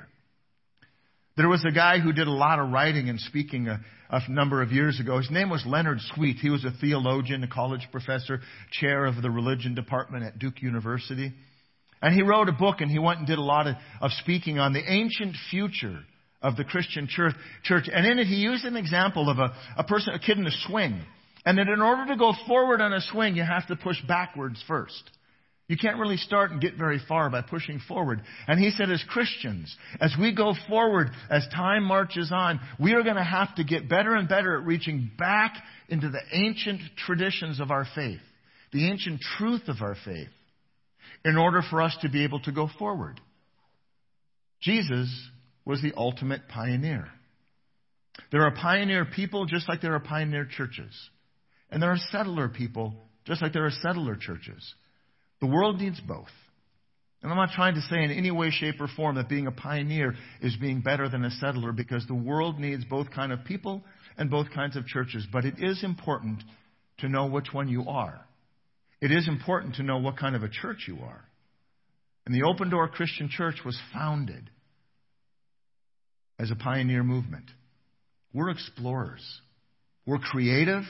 There 1.36 1.48
was 1.48 1.64
a 1.68 1.72
guy 1.72 1.98
who 1.98 2.12
did 2.12 2.28
a 2.28 2.32
lot 2.32 2.58
of 2.58 2.70
writing 2.70 3.10
and 3.10 3.20
speaking 3.20 3.68
a, 3.68 3.80
a, 4.08 4.22
number 4.30 4.62
of 4.62 4.72
years 4.72 4.98
ago. 4.98 5.18
His 5.18 5.30
name 5.30 5.50
was 5.50 5.62
Leonard 5.66 5.98
Sweet. 6.14 6.36
He 6.36 6.48
was 6.48 6.64
a 6.64 6.70
theologian, 6.80 7.42
a 7.42 7.48
college 7.48 7.86
professor, 7.92 8.40
chair 8.72 9.04
of 9.04 9.20
the 9.20 9.30
religion 9.30 9.74
department 9.74 10.24
at 10.24 10.38
Duke 10.38 10.62
University. 10.62 11.32
And 12.00 12.14
he 12.14 12.22
wrote 12.22 12.48
a 12.48 12.52
book 12.52 12.76
and 12.80 12.90
he 12.90 12.98
went 12.98 13.18
and 13.18 13.26
did 13.26 13.38
a 13.38 13.42
lot 13.42 13.66
of, 13.66 13.74
of 14.00 14.12
speaking 14.22 14.58
on 14.58 14.72
the 14.72 14.82
ancient 14.90 15.34
future 15.50 15.98
of 16.40 16.56
the 16.56 16.64
Christian 16.64 17.08
church, 17.08 17.34
church. 17.64 17.88
And 17.92 18.06
in 18.06 18.18
it, 18.18 18.26
he 18.26 18.36
used 18.36 18.64
an 18.64 18.76
example 18.76 19.28
of 19.28 19.38
a, 19.38 19.54
a 19.76 19.84
person, 19.84 20.14
a 20.14 20.18
kid 20.18 20.38
in 20.38 20.46
a 20.46 20.56
swing. 20.68 21.02
And 21.44 21.58
that 21.58 21.68
in 21.68 21.82
order 21.82 22.06
to 22.06 22.16
go 22.16 22.32
forward 22.46 22.80
on 22.80 22.92
a 22.92 23.00
swing, 23.00 23.36
you 23.36 23.44
have 23.44 23.66
to 23.66 23.76
push 23.76 24.00
backwards 24.06 24.62
first. 24.66 25.10
You 25.68 25.76
can't 25.76 25.98
really 25.98 26.16
start 26.16 26.52
and 26.52 26.60
get 26.60 26.76
very 26.76 27.00
far 27.08 27.28
by 27.28 27.42
pushing 27.42 27.80
forward. 27.80 28.22
And 28.46 28.60
he 28.60 28.70
said, 28.70 28.88
as 28.90 29.02
Christians, 29.08 29.74
as 30.00 30.14
we 30.18 30.32
go 30.32 30.54
forward, 30.68 31.08
as 31.28 31.46
time 31.54 31.82
marches 31.82 32.30
on, 32.32 32.60
we 32.78 32.92
are 32.92 33.02
going 33.02 33.16
to 33.16 33.24
have 33.24 33.52
to 33.56 33.64
get 33.64 33.88
better 33.88 34.14
and 34.14 34.28
better 34.28 34.56
at 34.56 34.64
reaching 34.64 35.10
back 35.18 35.56
into 35.88 36.08
the 36.08 36.20
ancient 36.32 36.82
traditions 36.96 37.58
of 37.58 37.72
our 37.72 37.84
faith, 37.96 38.20
the 38.72 38.88
ancient 38.88 39.20
truth 39.38 39.62
of 39.66 39.82
our 39.82 39.96
faith, 40.04 40.28
in 41.24 41.36
order 41.36 41.62
for 41.68 41.82
us 41.82 41.96
to 42.02 42.08
be 42.08 42.22
able 42.22 42.40
to 42.40 42.52
go 42.52 42.68
forward. 42.78 43.20
Jesus 44.60 45.08
was 45.64 45.82
the 45.82 45.92
ultimate 45.96 46.48
pioneer. 46.48 47.08
There 48.30 48.42
are 48.42 48.54
pioneer 48.54 49.04
people 49.04 49.46
just 49.46 49.68
like 49.68 49.80
there 49.80 49.94
are 49.94 50.00
pioneer 50.00 50.46
churches. 50.46 50.94
And 51.70 51.82
there 51.82 51.90
are 51.90 51.98
settler 52.12 52.48
people 52.48 52.94
just 53.24 53.42
like 53.42 53.52
there 53.52 53.66
are 53.66 53.72
settler 53.82 54.14
churches. 54.14 54.74
The 55.40 55.46
world 55.46 55.80
needs 55.80 56.00
both. 56.00 56.28
And 57.22 57.32
I'm 57.32 57.38
not 57.38 57.54
trying 57.54 57.74
to 57.74 57.80
say 57.80 58.04
in 58.04 58.10
any 58.10 58.30
way, 58.30 58.50
shape, 58.50 58.80
or 58.80 58.88
form 58.88 59.16
that 59.16 59.28
being 59.28 59.46
a 59.46 59.52
pioneer 59.52 60.14
is 60.40 60.56
being 60.56 60.80
better 60.80 61.08
than 61.08 61.24
a 61.24 61.30
settler 61.30 61.72
because 61.72 62.06
the 62.06 62.14
world 62.14 62.60
needs 62.60 62.84
both 62.84 63.10
kind 63.10 63.32
of 63.32 63.44
people 63.44 63.82
and 64.16 64.30
both 64.30 64.50
kinds 64.54 64.76
of 64.76 64.86
churches. 64.86 65.26
But 65.32 65.44
it 65.44 65.54
is 65.58 65.82
important 65.82 66.42
to 66.98 67.08
know 67.08 67.26
which 67.26 67.52
one 67.52 67.68
you 67.68 67.88
are. 67.88 68.20
It 69.00 69.10
is 69.10 69.28
important 69.28 69.74
to 69.76 69.82
know 69.82 69.98
what 69.98 70.16
kind 70.16 70.36
of 70.36 70.42
a 70.42 70.48
church 70.48 70.84
you 70.86 70.98
are. 71.02 71.24
And 72.24 72.34
the 72.34 72.42
Open 72.42 72.70
Door 72.70 72.88
Christian 72.88 73.28
Church 73.28 73.56
was 73.64 73.78
founded 73.92 74.50
as 76.38 76.50
a 76.50 76.56
pioneer 76.56 77.02
movement. 77.02 77.50
We're 78.32 78.50
explorers. 78.50 79.22
We're 80.06 80.18
creative. 80.18 80.82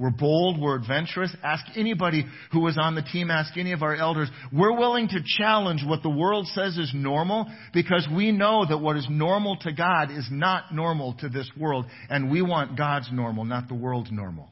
We're 0.00 0.08
bold, 0.08 0.58
we're 0.58 0.76
adventurous. 0.76 1.30
Ask 1.44 1.62
anybody 1.76 2.24
who 2.52 2.60
was 2.60 2.78
on 2.80 2.94
the 2.94 3.02
team, 3.02 3.30
ask 3.30 3.54
any 3.58 3.72
of 3.72 3.82
our 3.82 3.94
elders. 3.94 4.30
We're 4.50 4.74
willing 4.74 5.08
to 5.08 5.20
challenge 5.36 5.82
what 5.86 6.02
the 6.02 6.08
world 6.08 6.46
says 6.54 6.78
is 6.78 6.90
normal 6.94 7.46
because 7.74 8.08
we 8.16 8.32
know 8.32 8.64
that 8.66 8.78
what 8.78 8.96
is 8.96 9.06
normal 9.10 9.58
to 9.58 9.72
God 9.72 10.10
is 10.10 10.26
not 10.30 10.74
normal 10.74 11.16
to 11.20 11.28
this 11.28 11.50
world, 11.54 11.84
and 12.08 12.30
we 12.30 12.40
want 12.40 12.78
God's 12.78 13.10
normal, 13.12 13.44
not 13.44 13.68
the 13.68 13.74
world's 13.74 14.10
normal. 14.10 14.48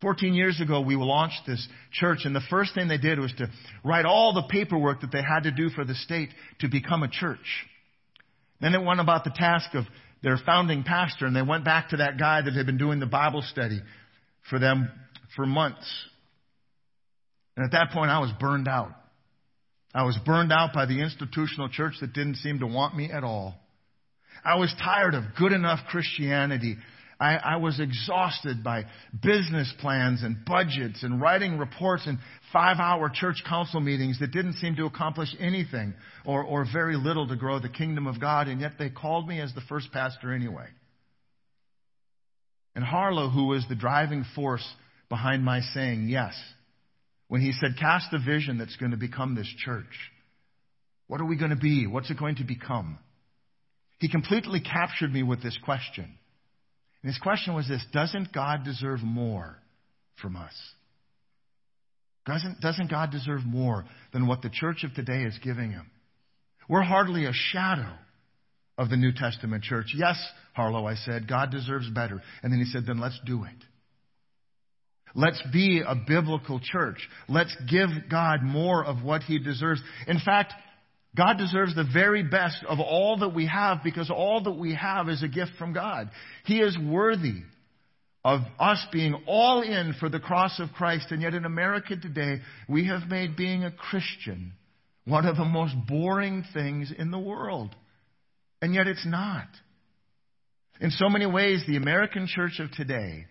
14 0.00 0.32
years 0.32 0.62
ago, 0.62 0.80
we 0.80 0.96
launched 0.96 1.42
this 1.46 1.68
church, 1.92 2.20
and 2.24 2.34
the 2.34 2.42
first 2.48 2.74
thing 2.74 2.88
they 2.88 2.96
did 2.96 3.18
was 3.18 3.34
to 3.36 3.48
write 3.84 4.06
all 4.06 4.32
the 4.32 4.48
paperwork 4.48 5.02
that 5.02 5.12
they 5.12 5.22
had 5.22 5.42
to 5.42 5.50
do 5.50 5.68
for 5.68 5.84
the 5.84 5.94
state 5.94 6.30
to 6.60 6.68
become 6.68 7.02
a 7.02 7.08
church. 7.08 7.66
Then 8.64 8.72
they 8.72 8.78
went 8.78 8.98
about 8.98 9.24
the 9.24 9.30
task 9.30 9.74
of 9.74 9.84
their 10.22 10.38
founding 10.38 10.84
pastor, 10.84 11.26
and 11.26 11.36
they 11.36 11.42
went 11.42 11.66
back 11.66 11.90
to 11.90 11.98
that 11.98 12.18
guy 12.18 12.40
that 12.40 12.54
had 12.54 12.64
been 12.64 12.78
doing 12.78 12.98
the 12.98 13.04
Bible 13.04 13.42
study 13.42 13.82
for 14.48 14.58
them 14.58 14.90
for 15.36 15.44
months. 15.44 15.86
And 17.58 17.66
at 17.66 17.72
that 17.72 17.90
point, 17.92 18.10
I 18.10 18.20
was 18.20 18.30
burned 18.40 18.66
out. 18.66 18.88
I 19.94 20.04
was 20.04 20.18
burned 20.24 20.50
out 20.50 20.72
by 20.72 20.86
the 20.86 21.02
institutional 21.02 21.68
church 21.68 21.96
that 22.00 22.14
didn't 22.14 22.36
seem 22.36 22.60
to 22.60 22.66
want 22.66 22.96
me 22.96 23.12
at 23.12 23.22
all. 23.22 23.54
I 24.42 24.54
was 24.54 24.74
tired 24.82 25.12
of 25.14 25.24
good 25.38 25.52
enough 25.52 25.80
Christianity. 25.90 26.78
I, 27.20 27.36
I, 27.36 27.56
was 27.56 27.78
exhausted 27.78 28.64
by 28.64 28.84
business 29.22 29.72
plans 29.80 30.22
and 30.22 30.44
budgets 30.44 31.02
and 31.02 31.20
writing 31.20 31.58
reports 31.58 32.06
and 32.06 32.18
five 32.52 32.78
hour 32.78 33.10
church 33.12 33.42
council 33.48 33.80
meetings 33.80 34.18
that 34.20 34.32
didn't 34.32 34.54
seem 34.54 34.76
to 34.76 34.86
accomplish 34.86 35.28
anything 35.38 35.94
or, 36.24 36.42
or 36.42 36.66
very 36.72 36.96
little 36.96 37.28
to 37.28 37.36
grow 37.36 37.60
the 37.60 37.68
kingdom 37.68 38.06
of 38.06 38.20
God, 38.20 38.48
and 38.48 38.60
yet 38.60 38.72
they 38.78 38.90
called 38.90 39.28
me 39.28 39.40
as 39.40 39.54
the 39.54 39.60
first 39.68 39.92
pastor 39.92 40.32
anyway. 40.32 40.66
And 42.74 42.84
Harlow, 42.84 43.28
who 43.28 43.46
was 43.46 43.64
the 43.68 43.76
driving 43.76 44.24
force 44.34 44.66
behind 45.08 45.44
my 45.44 45.60
saying 45.60 46.08
yes, 46.08 46.34
when 47.28 47.40
he 47.40 47.52
said, 47.52 47.76
Cast 47.78 48.10
the 48.10 48.18
vision 48.18 48.58
that's 48.58 48.76
going 48.76 48.90
to 48.90 48.96
become 48.96 49.34
this 49.34 49.52
church. 49.64 49.84
What 51.06 51.20
are 51.20 51.26
we 51.26 51.36
going 51.36 51.50
to 51.50 51.56
be? 51.56 51.86
What's 51.86 52.10
it 52.10 52.18
going 52.18 52.36
to 52.36 52.44
become? 52.44 52.98
He 53.98 54.08
completely 54.08 54.60
captured 54.60 55.12
me 55.12 55.22
with 55.22 55.42
this 55.42 55.58
question. 55.64 56.18
And 57.04 57.12
his 57.12 57.18
question 57.18 57.54
was 57.54 57.68
this 57.68 57.84
Doesn't 57.92 58.32
God 58.32 58.64
deserve 58.64 59.02
more 59.02 59.56
from 60.22 60.36
us? 60.36 60.54
Doesn't, 62.24 62.62
doesn't 62.62 62.90
God 62.90 63.10
deserve 63.10 63.44
more 63.44 63.84
than 64.14 64.26
what 64.26 64.40
the 64.40 64.48
church 64.48 64.84
of 64.84 64.94
today 64.94 65.24
is 65.24 65.38
giving 65.44 65.70
him? 65.70 65.90
We're 66.66 66.80
hardly 66.80 67.26
a 67.26 67.32
shadow 67.34 67.92
of 68.78 68.88
the 68.88 68.96
New 68.96 69.12
Testament 69.12 69.62
church. 69.62 69.88
Yes, 69.94 70.16
Harlow, 70.54 70.86
I 70.86 70.94
said, 70.94 71.28
God 71.28 71.50
deserves 71.50 71.90
better. 71.90 72.22
And 72.42 72.50
then 72.50 72.58
he 72.58 72.64
said, 72.64 72.84
then 72.86 72.98
let's 72.98 73.20
do 73.26 73.44
it. 73.44 73.64
Let's 75.14 75.42
be 75.52 75.82
a 75.86 75.94
biblical 75.94 76.58
church. 76.58 77.06
Let's 77.28 77.54
give 77.70 77.90
God 78.10 78.42
more 78.42 78.82
of 78.82 79.04
what 79.04 79.22
he 79.22 79.38
deserves. 79.38 79.82
In 80.08 80.18
fact, 80.18 80.54
God 81.16 81.38
deserves 81.38 81.74
the 81.74 81.84
very 81.92 82.22
best 82.22 82.64
of 82.68 82.80
all 82.80 83.18
that 83.18 83.34
we 83.34 83.46
have 83.46 83.78
because 83.84 84.10
all 84.10 84.42
that 84.42 84.52
we 84.52 84.74
have 84.74 85.08
is 85.08 85.22
a 85.22 85.28
gift 85.28 85.52
from 85.58 85.72
God. 85.72 86.10
He 86.44 86.60
is 86.60 86.76
worthy 86.76 87.42
of 88.24 88.40
us 88.58 88.84
being 88.90 89.14
all 89.26 89.62
in 89.62 89.94
for 90.00 90.08
the 90.08 90.18
cross 90.18 90.58
of 90.58 90.72
Christ. 90.72 91.06
And 91.10 91.22
yet 91.22 91.34
in 91.34 91.44
America 91.44 91.96
today, 91.96 92.40
we 92.68 92.88
have 92.88 93.08
made 93.08 93.36
being 93.36 93.64
a 93.64 93.70
Christian 93.70 94.52
one 95.06 95.26
of 95.26 95.36
the 95.36 95.44
most 95.44 95.74
boring 95.86 96.44
things 96.54 96.92
in 96.96 97.10
the 97.10 97.18
world. 97.18 97.74
And 98.62 98.74
yet 98.74 98.86
it's 98.86 99.06
not. 99.06 99.46
In 100.80 100.90
so 100.90 101.08
many 101.08 101.26
ways, 101.26 101.62
the 101.66 101.76
American 101.76 102.26
church 102.26 102.58
of 102.58 102.70
today 102.72 103.26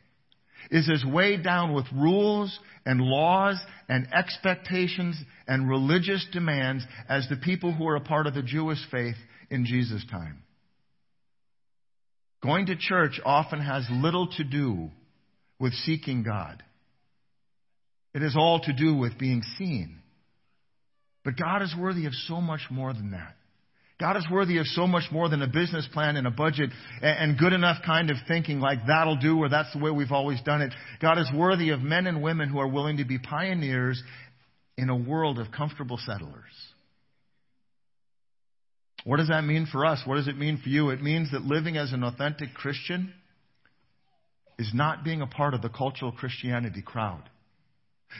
is 0.72 0.89
as 0.89 1.03
weighed 1.05 1.43
down 1.43 1.74
with 1.74 1.86
rules 1.93 2.58
and 2.86 3.01
laws 3.01 3.60
and 3.88 4.08
expectations 4.13 5.17
and 5.48 5.70
religious 5.70 6.25
demands 6.32 6.86
as 7.08 7.27
the 7.29 7.38
people 7.38 7.74
who 7.74 7.88
are 7.88 7.96
a 7.96 8.01
part 8.01 8.27
of 8.27 8.34
the 8.34 8.43
Jewish 8.43 8.79
faith 8.91 9.15
in 9.50 9.65
Jesus' 9.65 10.05
time. 10.10 10.43
Going 12.41 12.65
to 12.65 12.75
church 12.75 13.22
often 13.24 13.62
has 13.62 13.86
little 13.89 14.27
to 14.38 14.43
do 14.43 14.89
with 15.60 15.74
seeking 15.74 16.24
God. 16.24 16.62
It 18.13 18.22
has 18.22 18.36
all 18.36 18.60
to 18.60 18.74
do 18.74 18.96
with 18.96 19.17
being 19.17 19.41
seen. 19.58 20.00
But 21.24 21.38
God 21.38 21.62
is 21.62 21.74
worthy 21.77 22.05
of 22.05 22.13
so 22.27 22.41
much 22.41 22.62
more 22.70 22.93
than 22.93 23.12
that. 23.12 23.36
God 24.00 24.17
is 24.17 24.25
worthy 24.31 24.57
of 24.57 24.65
so 24.67 24.88
much 24.88 25.03
more 25.12 25.29
than 25.29 25.41
a 25.41 25.47
business 25.47 25.88
plan 25.93 26.17
and 26.17 26.25
a 26.25 26.31
budget 26.31 26.71
and 27.01 27.38
good 27.38 27.53
enough 27.53 27.77
kind 27.85 28.09
of 28.09 28.17
thinking 28.27 28.59
like 28.59 28.79
that'll 28.88 29.17
do 29.17 29.38
or 29.38 29.50
that's 29.50 29.71
the 29.71 29.79
way 29.79 29.91
we've 29.91 30.12
always 30.12 30.41
done 30.41 30.62
it. 30.62 30.73
God 31.00 31.19
is 31.19 31.29
worthy 31.33 31.69
of 31.69 31.81
men 31.81 32.07
and 32.07 32.21
women 32.21 32.50
who 32.50 32.59
are 32.59 32.67
willing 32.67 32.97
to 32.97 33.05
be 33.05 33.19
pioneers 33.19 34.01
in 34.77 34.89
a 34.89 34.95
world 34.95 35.38
of 35.38 35.51
comfortable 35.51 36.00
settlers. 36.03 36.43
What 39.05 39.17
does 39.17 39.27
that 39.27 39.43
mean 39.43 39.67
for 39.71 39.85
us? 39.85 40.01
What 40.05 40.15
does 40.15 40.27
it 40.27 40.38
mean 40.38 40.59
for 40.62 40.69
you? 40.69 40.89
It 40.89 41.01
means 41.01 41.31
that 41.31 41.43
living 41.43 41.77
as 41.77 41.93
an 41.93 42.03
authentic 42.03 42.53
Christian 42.53 43.13
is 44.57 44.71
not 44.73 45.03
being 45.03 45.21
a 45.21 45.27
part 45.27 45.53
of 45.53 45.62
the 45.62 45.69
cultural 45.69 46.12
Christianity 46.12 46.81
crowd. 46.81 47.23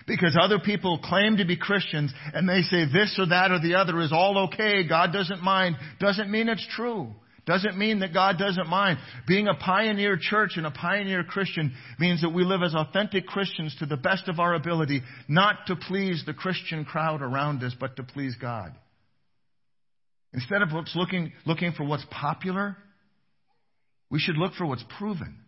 Because 0.08 0.38
other 0.40 0.60
people 0.60 1.00
claim 1.04 1.38
to 1.38 1.46
be 1.46 1.58
Christians 1.58 2.14
and 2.34 2.48
they 2.48 2.62
say 2.62 2.86
this 2.86 3.16
or 3.18 3.28
that 3.28 3.52
or 3.52 3.60
the 3.60 3.76
other 3.76 4.00
is 4.02 4.12
all 4.12 4.46
okay, 4.46 4.88
God 4.88 5.14
doesn't 5.14 5.42
mind, 5.42 5.76
doesn't 6.00 6.30
mean 6.30 6.50
it's 6.50 6.68
true. 6.76 7.14
Doesn't 7.46 7.78
mean 7.78 8.00
that 8.00 8.14
God 8.14 8.38
doesn't 8.38 8.70
mind. 8.70 9.00
Being 9.28 9.50
a 9.50 9.54
pioneer 9.54 10.18
church 10.20 10.54
and 10.56 10.66
a 10.66 10.72
pioneer 10.72 11.26
Christian 11.26 11.74
means 12.00 12.22
that 12.22 12.30
we 12.30 12.46
live 12.46 12.64
as 12.64 12.74
authentic 12.74 13.26
Christians 13.26 13.76
to 13.80 13.86
the 13.86 13.98
best 13.98 14.30
of 14.30 14.40
our 14.40 14.54
ability, 14.54 15.02
not 15.28 15.68
to 15.68 15.76
please 15.76 16.24
the 16.26 16.34
Christian 16.34 16.86
crowd 16.86 17.22
around 17.22 17.62
us, 17.64 17.76
but 17.78 17.98
to 17.98 18.04
please 18.04 18.36
God. 18.40 18.74
Instead 20.34 20.62
of 20.62 20.70
looking, 20.96 21.34
looking 21.46 21.74
for 21.74 21.84
what's 21.84 22.06
popular, 22.10 22.78
we 24.10 24.20
should 24.20 24.38
look 24.38 24.54
for 24.54 24.66
what's 24.66 24.86
proven. 24.98 25.43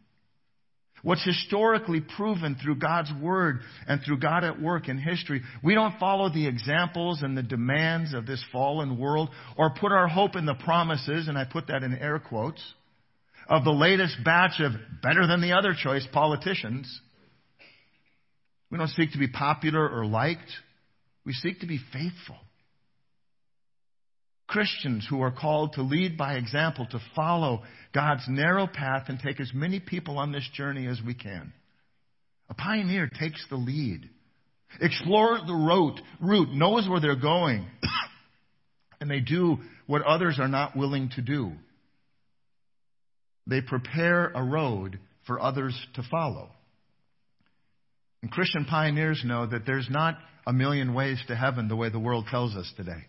What's 1.05 1.23
historically 1.23 2.01
proven 2.01 2.55
through 2.55 2.77
God's 2.77 3.11
Word 3.21 3.59
and 3.87 4.01
through 4.01 4.17
God 4.17 4.43
at 4.43 4.59
work 4.59 4.89
in 4.89 4.97
history. 4.97 5.43
We 5.63 5.75
don't 5.75 5.99
follow 5.99 6.29
the 6.29 6.47
examples 6.47 7.21
and 7.21 7.37
the 7.37 7.43
demands 7.43 8.15
of 8.15 8.25
this 8.25 8.43
fallen 8.51 8.97
world 8.97 9.29
or 9.55 9.75
put 9.79 9.91
our 9.91 10.07
hope 10.07 10.35
in 10.35 10.47
the 10.47 10.55
promises, 10.55 11.27
and 11.27 11.37
I 11.37 11.45
put 11.45 11.67
that 11.67 11.83
in 11.83 11.93
air 11.93 12.17
quotes, 12.17 12.59
of 13.47 13.63
the 13.63 13.69
latest 13.69 14.17
batch 14.25 14.59
of 14.59 14.71
better 15.03 15.27
than 15.27 15.41
the 15.41 15.51
other 15.51 15.75
choice 15.79 16.07
politicians. 16.11 16.99
We 18.71 18.79
don't 18.79 18.87
seek 18.87 19.11
to 19.11 19.19
be 19.19 19.27
popular 19.27 19.87
or 19.87 20.07
liked. 20.07 20.51
We 21.23 21.33
seek 21.33 21.59
to 21.59 21.67
be 21.67 21.79
faithful. 21.93 22.37
Christians 24.47 25.05
who 25.09 25.21
are 25.21 25.31
called 25.31 25.73
to 25.73 25.81
lead 25.81 26.17
by 26.17 26.35
example, 26.35 26.85
to 26.91 26.99
follow 27.15 27.63
God's 27.93 28.23
narrow 28.27 28.67
path 28.67 29.05
and 29.07 29.19
take 29.19 29.39
as 29.39 29.51
many 29.53 29.79
people 29.79 30.19
on 30.19 30.31
this 30.31 30.47
journey 30.53 30.87
as 30.87 31.01
we 31.05 31.13
can. 31.13 31.51
A 32.49 32.53
pioneer 32.53 33.09
takes 33.19 33.43
the 33.49 33.55
lead, 33.55 34.07
explores 34.79 35.41
the 35.47 35.53
route, 35.53 35.99
route 36.21 36.53
knows 36.53 36.87
where 36.87 36.99
they're 36.99 37.15
going, 37.15 37.65
and 39.01 39.09
they 39.09 39.19
do 39.19 39.57
what 39.87 40.03
others 40.03 40.37
are 40.39 40.47
not 40.47 40.75
willing 40.75 41.09
to 41.15 41.21
do. 41.21 41.51
They 43.47 43.61
prepare 43.61 44.27
a 44.27 44.43
road 44.43 44.99
for 45.25 45.39
others 45.39 45.75
to 45.95 46.03
follow. 46.09 46.49
And 48.21 48.31
Christian 48.31 48.65
pioneers 48.65 49.21
know 49.23 49.45
that 49.45 49.65
there's 49.65 49.87
not 49.89 50.17
a 50.47 50.53
million 50.53 50.93
ways 50.93 51.21
to 51.27 51.35
heaven 51.35 51.67
the 51.67 51.75
way 51.75 51.89
the 51.89 51.99
world 51.99 52.25
tells 52.29 52.55
us 52.55 52.71
today. 52.77 53.05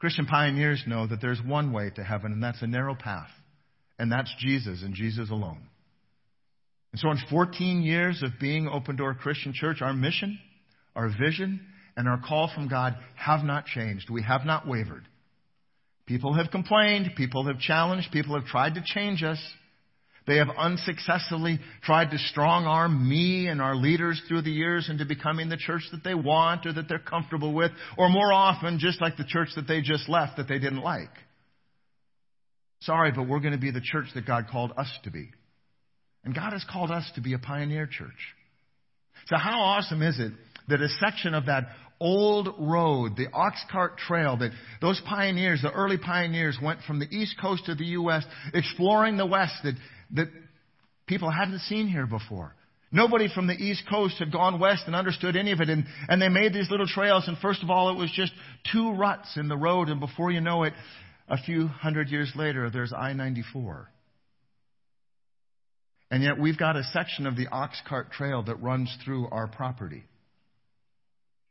Christian 0.00 0.24
pioneers 0.24 0.82
know 0.86 1.06
that 1.06 1.20
there's 1.20 1.40
one 1.44 1.72
way 1.72 1.90
to 1.94 2.02
heaven, 2.02 2.32
and 2.32 2.42
that's 2.42 2.62
a 2.62 2.66
narrow 2.66 2.94
path. 2.94 3.28
And 3.98 4.10
that's 4.10 4.34
Jesus 4.38 4.82
and 4.82 4.94
Jesus 4.94 5.30
alone. 5.30 5.60
And 6.92 7.00
so, 7.00 7.10
in 7.10 7.18
14 7.28 7.82
years 7.82 8.22
of 8.22 8.32
being 8.40 8.66
Open 8.66 8.96
Door 8.96 9.16
Christian 9.16 9.52
Church, 9.52 9.82
our 9.82 9.92
mission, 9.92 10.38
our 10.96 11.08
vision, 11.08 11.60
and 11.96 12.08
our 12.08 12.18
call 12.26 12.50
from 12.52 12.66
God 12.66 12.96
have 13.14 13.44
not 13.44 13.66
changed. 13.66 14.08
We 14.10 14.22
have 14.22 14.46
not 14.46 14.66
wavered. 14.66 15.06
People 16.06 16.32
have 16.34 16.50
complained, 16.50 17.10
people 17.16 17.46
have 17.46 17.60
challenged, 17.60 18.10
people 18.10 18.34
have 18.34 18.46
tried 18.46 18.74
to 18.74 18.82
change 18.84 19.22
us. 19.22 19.38
They 20.30 20.36
have 20.36 20.50
unsuccessfully 20.56 21.58
tried 21.82 22.12
to 22.12 22.18
strong 22.18 22.64
arm 22.64 23.08
me 23.08 23.48
and 23.48 23.60
our 23.60 23.74
leaders 23.74 24.22
through 24.28 24.42
the 24.42 24.52
years 24.52 24.88
into 24.88 25.04
becoming 25.04 25.48
the 25.48 25.56
church 25.56 25.82
that 25.90 26.04
they 26.04 26.14
want 26.14 26.66
or 26.66 26.72
that 26.72 26.88
they're 26.88 27.00
comfortable 27.00 27.52
with, 27.52 27.72
or 27.98 28.08
more 28.08 28.32
often, 28.32 28.78
just 28.78 29.00
like 29.00 29.16
the 29.16 29.24
church 29.24 29.48
that 29.56 29.66
they 29.66 29.80
just 29.80 30.08
left 30.08 30.36
that 30.36 30.46
they 30.46 30.60
didn't 30.60 30.82
like. 30.82 31.10
Sorry, 32.82 33.10
but 33.10 33.26
we're 33.26 33.40
going 33.40 33.54
to 33.54 33.58
be 33.58 33.72
the 33.72 33.80
church 33.80 34.06
that 34.14 34.24
God 34.24 34.46
called 34.48 34.70
us 34.76 34.86
to 35.02 35.10
be. 35.10 35.30
And 36.22 36.32
God 36.32 36.52
has 36.52 36.64
called 36.70 36.92
us 36.92 37.10
to 37.16 37.20
be 37.20 37.32
a 37.32 37.38
pioneer 37.40 37.86
church. 37.86 38.36
So 39.26 39.36
how 39.36 39.58
awesome 39.58 40.00
is 40.00 40.20
it 40.20 40.30
that 40.68 40.80
a 40.80 40.88
section 41.04 41.34
of 41.34 41.46
that 41.46 41.64
old 42.00 42.54
road, 42.58 43.16
the 43.16 43.26
Oxcart 43.26 43.96
Trail 43.96 44.36
that 44.36 44.52
those 44.80 45.00
pioneers, 45.06 45.60
the 45.62 45.72
early 45.72 45.98
pioneers 45.98 46.56
went 46.62 46.82
from 46.86 47.00
the 47.00 47.08
east 47.10 47.34
coast 47.40 47.68
of 47.68 47.78
the 47.78 47.84
U.S. 47.86 48.24
exploring 48.54 49.16
the 49.16 49.26
west 49.26 49.54
that 49.64 49.74
that 50.14 50.28
people 51.06 51.30
hadn't 51.30 51.60
seen 51.60 51.88
here 51.88 52.06
before. 52.06 52.54
Nobody 52.92 53.28
from 53.32 53.46
the 53.46 53.54
East 53.54 53.84
Coast 53.88 54.18
had 54.18 54.32
gone 54.32 54.58
west 54.58 54.82
and 54.86 54.96
understood 54.96 55.36
any 55.36 55.52
of 55.52 55.60
it. 55.60 55.68
And, 55.68 55.84
and 56.08 56.20
they 56.20 56.28
made 56.28 56.52
these 56.52 56.70
little 56.70 56.88
trails. 56.88 57.28
And 57.28 57.38
first 57.38 57.62
of 57.62 57.70
all, 57.70 57.90
it 57.90 57.98
was 57.98 58.10
just 58.10 58.32
two 58.72 58.92
ruts 58.94 59.36
in 59.36 59.48
the 59.48 59.56
road. 59.56 59.88
And 59.88 60.00
before 60.00 60.32
you 60.32 60.40
know 60.40 60.64
it, 60.64 60.72
a 61.28 61.38
few 61.38 61.68
hundred 61.68 62.08
years 62.08 62.32
later, 62.34 62.68
there's 62.68 62.92
I 62.92 63.12
94. 63.12 63.88
And 66.10 66.24
yet 66.24 66.40
we've 66.40 66.58
got 66.58 66.76
a 66.76 66.82
section 66.92 67.26
of 67.26 67.36
the 67.36 67.46
Oxcart 67.46 68.10
Trail 68.10 68.42
that 68.42 68.56
runs 68.56 68.92
through 69.04 69.28
our 69.30 69.46
property. 69.46 70.02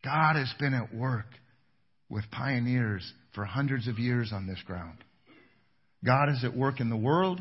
God 0.03 0.35
has 0.35 0.53
been 0.59 0.73
at 0.73 0.93
work 0.93 1.27
with 2.09 2.29
pioneers 2.31 3.09
for 3.33 3.45
hundreds 3.45 3.87
of 3.87 3.99
years 3.99 4.31
on 4.33 4.47
this 4.47 4.61
ground. 4.65 4.97
God 6.03 6.29
is 6.29 6.43
at 6.43 6.55
work 6.55 6.81
in 6.81 6.89
the 6.89 6.97
world 6.97 7.39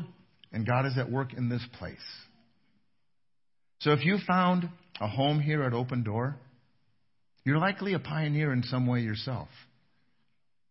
and 0.51 0.65
God 0.65 0.85
is 0.85 0.97
at 0.97 1.11
work 1.11 1.33
in 1.33 1.49
this 1.49 1.65
place. 1.77 1.97
So 3.79 3.91
if 3.91 4.05
you 4.05 4.17
found 4.27 4.69
a 4.99 5.07
home 5.07 5.39
here 5.39 5.63
at 5.63 5.73
Open 5.73 6.03
Door, 6.03 6.35
you're 7.45 7.57
likely 7.57 7.93
a 7.93 7.99
pioneer 7.99 8.51
in 8.51 8.63
some 8.63 8.85
way 8.85 8.99
yourself. 8.99 9.47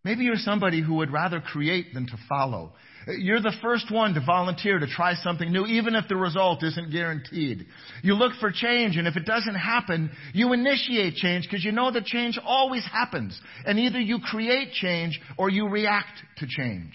Maybe 0.05 0.25
you're 0.25 0.37
somebody 0.37 0.81
who 0.81 0.95
would 0.95 1.13
rather 1.13 1.41
create 1.41 1.93
than 1.93 2.07
to 2.07 2.17
follow. 2.29 2.73
You're 3.07 3.41
the 3.41 3.57
first 3.63 3.91
one 3.91 4.15
to 4.15 4.25
volunteer 4.25 4.79
to 4.79 4.87
try 4.87 5.15
something 5.15 5.51
new, 5.51 5.67
even 5.67 5.95
if 5.95 6.09
the 6.09 6.17
result 6.17 6.63
isn't 6.63 6.93
guaranteed. 6.93 7.67
You 8.03 8.15
look 8.15 8.33
for 8.39 8.53
change, 8.53 8.97
and 8.97 9.09
if 9.09 9.17
it 9.17 9.25
doesn't 9.25 9.55
happen, 9.55 10.11
you 10.35 10.53
initiate 10.53 11.15
change 11.15 11.45
because 11.45 11.65
you 11.65 11.73
know 11.73 11.91
that 11.91 12.05
change 12.05 12.39
always 12.45 12.85
happens. 12.85 13.39
And 13.67 13.79
either 13.79 13.99
you 13.99 14.19
create 14.21 14.73
change 14.73 15.21
or 15.37 15.51
you 15.51 15.69
react 15.69 16.23
to 16.39 16.47
change. 16.47 16.93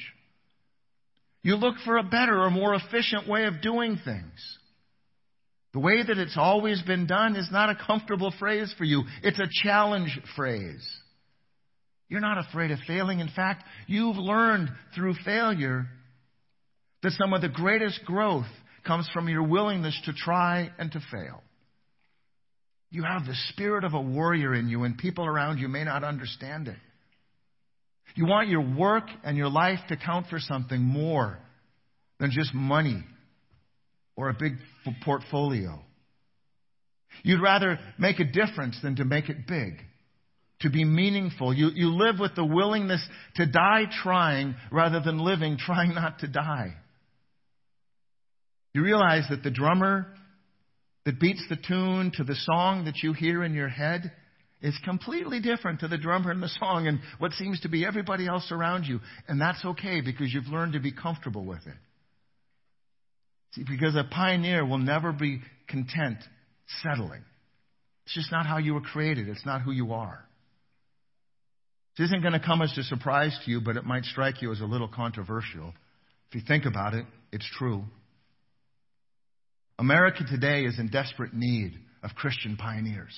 You 1.44 1.58
look 1.58 1.76
for 1.86 1.98
a 1.98 2.04
better 2.04 2.42
or 2.42 2.50
more 2.50 2.74
efficient 2.74 3.28
way 3.28 3.46
of 3.46 3.62
doing 3.62 4.00
things. 4.04 4.58
The 5.74 5.80
way 5.80 6.02
that 6.02 6.18
it's 6.18 6.38
always 6.38 6.82
been 6.84 7.06
done 7.06 7.36
is 7.36 7.50
not 7.52 7.70
a 7.70 7.76
comfortable 7.76 8.34
phrase 8.40 8.74
for 8.78 8.86
you. 8.86 9.04
It's 9.24 9.40
a 9.40 9.50
challenge 9.64 10.20
phrase. 10.36 10.88
You're 12.08 12.22
not 12.22 12.38
afraid 12.38 12.72
of 12.72 12.80
failing. 12.88 13.20
In 13.20 13.30
fact, 13.36 13.64
you've 13.88 14.18
learned 14.18 14.70
through 14.96 15.16
failure 15.26 15.88
that 17.02 17.12
some 17.14 17.34
of 17.34 17.42
the 17.42 17.50
greatest 17.50 18.06
growth 18.06 18.46
comes 18.86 19.10
from 19.14 19.28
your 19.28 19.44
willingness 19.44 20.00
to 20.06 20.14
try 20.14 20.70
and 20.78 20.92
to 20.92 21.02
fail. 21.12 21.42
You 22.92 23.04
have 23.04 23.26
the 23.26 23.36
spirit 23.50 23.84
of 23.84 23.96
a 23.96 24.02
warrior 24.02 24.54
in 24.54 24.70
you, 24.70 24.84
and 24.84 24.98
people 24.98 25.26
around 25.26 25.58
you 25.58 25.68
may 25.68 25.84
not 25.84 26.04
understand 26.04 26.68
it. 26.68 26.78
You 28.16 28.26
want 28.26 28.50
your 28.50 28.76
work 28.76 29.06
and 29.24 29.38
your 29.38 29.50
life 29.50 29.80
to 29.90 29.98
count 29.98 30.28
for 30.30 30.40
something 30.40 30.82
more 30.82 31.40
than 32.20 32.32
just 32.32 32.54
money 32.54 33.04
or 34.16 34.30
a 34.30 34.34
big 34.34 34.54
portfolio. 35.04 35.80
You'd 37.24 37.42
rather 37.42 37.80
make 37.98 38.20
a 38.20 38.26
difference 38.26 38.80
than 38.82 38.96
to 38.98 39.06
make 39.06 39.30
it 39.30 39.48
big, 39.48 39.80
to 40.62 40.70
be 40.70 40.84
meaningful. 40.84 41.54
You, 41.54 41.70
you 41.74 41.90
live 41.90 42.20
with 42.20 42.36
the 42.36 42.46
willingness 42.46 43.06
to 43.36 43.46
die 43.46 43.86
trying 44.04 44.56
rather 44.72 45.00
than 45.00 45.20
living 45.20 45.58
trying 45.58 45.94
not 45.94 46.20
to 46.20 46.28
die. 46.28 46.74
You 48.74 48.84
realize 48.84 49.26
that 49.30 49.44
the 49.44 49.52
drummer 49.52 50.08
that 51.06 51.20
beats 51.20 51.44
the 51.50 51.58
tune 51.58 52.12
to 52.16 52.24
the 52.24 52.36
song 52.36 52.86
that 52.86 53.04
you 53.04 53.14
hear 53.14 53.44
in 53.44 53.54
your 53.54 53.70
head 53.70 54.12
is 54.64 54.80
completely 54.86 55.42
different 55.42 55.82
to 55.82 55.90
the 55.90 55.98
drummer 55.98 56.32
in 56.32 56.40
the 56.40 56.48
song 56.48 56.88
and 56.88 57.02
what 57.20 57.34
seems 57.34 57.60
to 57.60 57.70
be 57.70 57.86
everybody 57.86 58.26
else 58.26 58.50
around 58.50 58.86
you. 58.86 59.02
And 59.28 59.40
that's 59.40 59.64
okay 59.64 60.00
because 60.00 60.34
you've 60.34 60.48
learned 60.48 60.74
to 60.74 60.80
be 60.80 60.94
comfortable 60.94 61.44
with 61.44 61.60
it. 61.68 61.76
See, 63.52 63.66
because 63.70 63.96
a 63.96 64.06
pioneer 64.10 64.66
will 64.66 64.80
never 64.80 65.12
be 65.12 65.42
content 65.68 66.18
settling. 66.82 67.24
It's 68.06 68.16
just 68.16 68.32
not 68.32 68.46
how 68.46 68.58
you 68.58 68.74
were 68.74 68.82
created. 68.82 69.28
It's 69.28 69.46
not 69.46 69.62
who 69.62 69.72
you 69.72 69.94
are. 69.94 70.26
This 71.98 72.06
isn't 72.08 72.22
going 72.22 72.34
to 72.34 72.40
come 72.40 72.62
as 72.62 72.76
a 72.78 72.84
surprise 72.84 73.38
to 73.46 73.52
you, 73.52 73.62
but 73.62 73.76
it 73.76 73.86
might 73.86 74.06
strike 74.06 74.42
you 74.42 74.52
as 74.52 74.62
a 74.62 74.66
little 74.66 74.88
controversial. 74.88 75.74
If 76.30 76.36
you 76.36 76.42
think 76.48 76.66
about 76.66 76.96
it, 76.96 77.06
it's 77.32 77.48
true. 77.58 77.84
America 79.78 80.24
today 80.28 80.64
is 80.64 80.80
in 80.80 80.88
desperate 80.88 81.34
need 81.34 81.74
of 82.02 82.12
Christian 82.16 82.56
pioneers. 82.58 83.14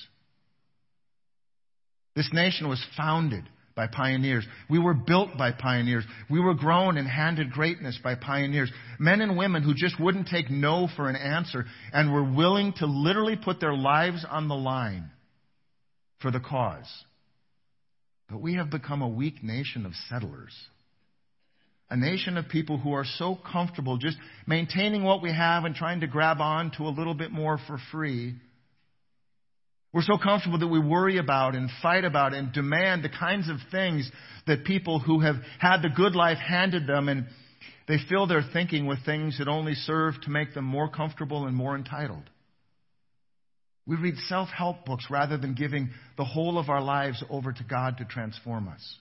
This 2.16 2.30
nation 2.32 2.68
was 2.68 2.84
founded 2.96 3.44
by 3.76 3.86
pioneers. 3.88 4.46
We 4.70 4.78
were 4.78 4.94
built 4.94 5.36
by 5.36 5.52
pioneers. 5.52 6.04
We 6.30 6.40
were 6.40 6.54
grown 6.54 6.96
and 6.96 7.06
handed 7.06 7.50
greatness 7.52 8.00
by 8.02 8.14
pioneers. 8.14 8.72
Men 8.98 9.20
and 9.20 9.36
women 9.36 9.62
who 9.62 9.74
just 9.74 10.00
wouldn't 10.00 10.28
take 10.28 10.50
no 10.50 10.88
for 10.96 11.10
an 11.10 11.16
answer 11.16 11.66
and 11.92 12.10
were 12.10 12.24
willing 12.24 12.72
to 12.78 12.86
literally 12.86 13.36
put 13.36 13.60
their 13.60 13.74
lives 13.74 14.24
on 14.28 14.48
the 14.48 14.54
line 14.54 15.10
for 16.20 16.30
the 16.30 16.40
cause. 16.40 16.88
But 18.30 18.40
we 18.40 18.54
have 18.54 18.70
become 18.70 19.02
a 19.02 19.08
weak 19.08 19.44
nation 19.44 19.84
of 19.84 19.92
settlers. 20.08 20.56
A 21.90 21.96
nation 21.96 22.38
of 22.38 22.48
people 22.48 22.78
who 22.78 22.94
are 22.94 23.04
so 23.04 23.38
comfortable 23.52 23.98
just 23.98 24.16
maintaining 24.46 25.04
what 25.04 25.22
we 25.22 25.30
have 25.30 25.64
and 25.64 25.74
trying 25.74 26.00
to 26.00 26.06
grab 26.06 26.40
on 26.40 26.72
to 26.78 26.84
a 26.84 26.88
little 26.88 27.14
bit 27.14 27.30
more 27.30 27.60
for 27.66 27.78
free 27.92 28.34
we're 29.96 30.02
so 30.02 30.18
comfortable 30.22 30.58
that 30.58 30.66
we 30.66 30.78
worry 30.78 31.16
about 31.16 31.54
and 31.54 31.70
fight 31.80 32.04
about 32.04 32.34
and 32.34 32.52
demand 32.52 33.02
the 33.02 33.08
kinds 33.08 33.48
of 33.48 33.56
things 33.70 34.06
that 34.46 34.66
people 34.66 34.98
who 34.98 35.20
have 35.20 35.36
had 35.58 35.80
the 35.80 35.88
good 35.88 36.14
life 36.14 36.36
handed 36.36 36.86
them 36.86 37.08
and 37.08 37.24
they 37.88 37.96
fill 38.06 38.26
their 38.26 38.42
thinking 38.52 38.84
with 38.84 38.98
things 39.06 39.38
that 39.38 39.48
only 39.48 39.72
serve 39.72 40.12
to 40.20 40.30
make 40.30 40.52
them 40.52 40.66
more 40.66 40.90
comfortable 40.90 41.46
and 41.46 41.56
more 41.56 41.74
entitled. 41.74 42.28
We 43.86 43.96
read 43.96 44.16
self 44.28 44.50
help 44.50 44.84
books 44.84 45.06
rather 45.08 45.38
than 45.38 45.54
giving 45.54 45.88
the 46.18 46.24
whole 46.26 46.58
of 46.58 46.68
our 46.68 46.82
lives 46.82 47.24
over 47.30 47.54
to 47.54 47.64
God 47.64 47.96
to 47.96 48.04
transform 48.04 48.68
us. 48.68 48.98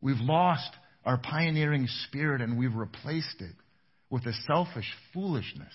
We've 0.00 0.18
lost 0.18 0.72
our 1.04 1.18
pioneering 1.18 1.86
spirit 2.08 2.40
and 2.40 2.58
we've 2.58 2.74
replaced 2.74 3.40
it 3.40 3.54
with 4.10 4.26
a 4.26 4.32
selfish 4.48 4.92
foolishness 5.14 5.72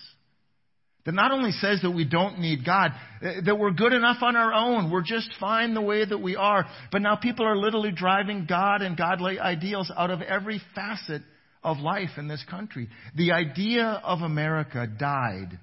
that 1.05 1.13
not 1.13 1.31
only 1.31 1.51
says 1.51 1.81
that 1.83 1.91
we 1.91 2.03
don't 2.03 2.39
need 2.39 2.65
God, 2.65 2.91
eh, 3.21 3.41
that 3.45 3.57
we're 3.57 3.71
good 3.71 3.93
enough 3.93 4.17
on 4.21 4.35
our 4.35 4.51
own, 4.53 4.89
we're 4.89 5.03
just 5.03 5.29
fine 5.39 5.73
the 5.73 5.81
way 5.81 6.03
that 6.03 6.17
we 6.17 6.35
are, 6.35 6.65
but 6.91 7.01
now 7.01 7.15
people 7.15 7.45
are 7.45 7.55
literally 7.55 7.91
driving 7.91 8.45
God 8.47 8.81
and 8.81 8.97
godly 8.97 9.39
ideals 9.39 9.91
out 9.95 10.09
of 10.09 10.21
every 10.21 10.59
facet 10.73 11.21
of 11.63 11.77
life 11.77 12.09
in 12.17 12.27
this 12.27 12.43
country. 12.49 12.89
The 13.15 13.31
idea 13.33 14.01
of 14.03 14.21
America 14.21 14.87
died 14.87 15.59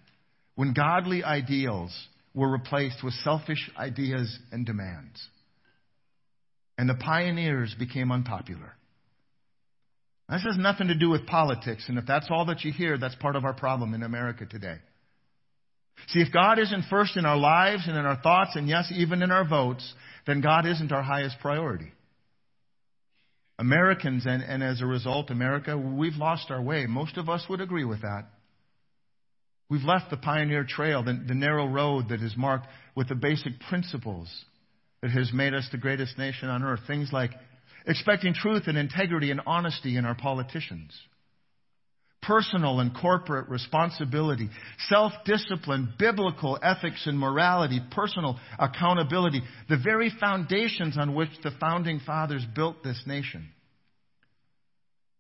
when 0.55 0.75
godly 0.75 1.25
ideals 1.25 1.93
were 2.35 2.51
replaced 2.51 3.03
with 3.03 3.15
selfish 3.25 3.71
ideas 3.77 4.39
and 4.53 4.65
demands. 4.65 5.29
And 6.79 6.89
the 6.89 6.95
pioneers 6.95 7.75
became 7.79 8.11
unpopular. 8.11 8.75
This 10.29 10.43
has 10.45 10.57
nothing 10.57 10.87
to 10.87 10.95
do 10.95 11.11
with 11.11 11.27
politics, 11.27 11.85
and 11.89 11.99
if 11.99 12.07
that's 12.07 12.29
all 12.31 12.47
that 12.47 12.65
you 12.65 12.73
hear, 12.73 12.97
that's 12.97 13.15
part 13.17 13.37
of 13.37 13.45
our 13.45 13.53
problem 13.53 13.93
in 13.93 14.03
America 14.03 14.47
today. 14.47 14.77
See, 16.09 16.21
if 16.21 16.33
God 16.33 16.59
isn't 16.59 16.85
first 16.91 17.17
in 17.17 17.25
our 17.25 17.37
lives 17.37 17.85
and 17.87 17.97
in 17.97 18.05
our 18.05 18.21
thoughts, 18.21 18.53
and 18.55 18.69
yes, 18.69 18.93
even 18.95 19.23
in 19.23 19.31
our 19.31 19.49
votes, 19.49 19.93
then 20.27 20.41
God 20.41 20.67
isn't 20.67 20.93
our 20.93 21.03
highest 21.03 21.37
priority. 21.41 21.93
Americans, 23.59 24.25
and, 24.27 24.43
and 24.43 24.63
as 24.63 24.81
a 24.81 24.87
result, 24.87 25.31
America, 25.31 25.79
we've 25.79 26.17
lost 26.17 26.51
our 26.51 26.61
way. 26.61 26.87
Most 26.87 27.17
of 27.17 27.29
us 27.29 27.45
would 27.49 27.61
agree 27.61 27.85
with 27.85 28.03
that. 28.03 28.27
We've 29.69 29.85
left 29.85 30.11
the 30.11 30.17
pioneer 30.17 30.65
trail, 30.69 31.03
the, 31.03 31.23
the 31.27 31.35
narrow 31.35 31.67
road 31.67 32.09
that 32.11 32.23
is 32.23 32.37
marked 32.37 32.67
with 32.95 33.09
the 33.09 33.15
basic 33.15 33.59
principles 33.69 34.29
that 35.01 35.11
has 35.11 35.33
made 35.33 35.55
us 35.55 35.69
the 35.73 35.79
greatest 35.79 36.19
nation 36.19 36.49
on 36.49 36.63
earth. 36.63 36.81
Things 36.87 37.11
like 37.13 37.31
expecting 37.87 38.35
truth 38.35 38.65
and 38.67 38.77
integrity 38.77 39.31
and 39.31 39.41
honesty 39.47 39.97
in 39.97 40.05
our 40.05 40.15
politicians 40.15 40.93
personal 42.23 42.81
and 42.81 42.97
corporate 42.97 43.49
responsibility, 43.49 44.49
self 44.89 45.13
discipline, 45.25 45.93
biblical 45.99 46.59
ethics 46.63 47.07
and 47.07 47.19
morality, 47.19 47.81
personal 47.91 48.39
accountability, 48.59 49.43
the 49.69 49.77
very 49.77 50.11
foundations 50.21 50.97
on 50.97 51.15
which 51.15 51.31
the 51.43 51.51
founding 51.61 52.01
fathers 52.01 52.45
built 52.55 52.83
this 52.83 53.03
nation. 53.07 53.49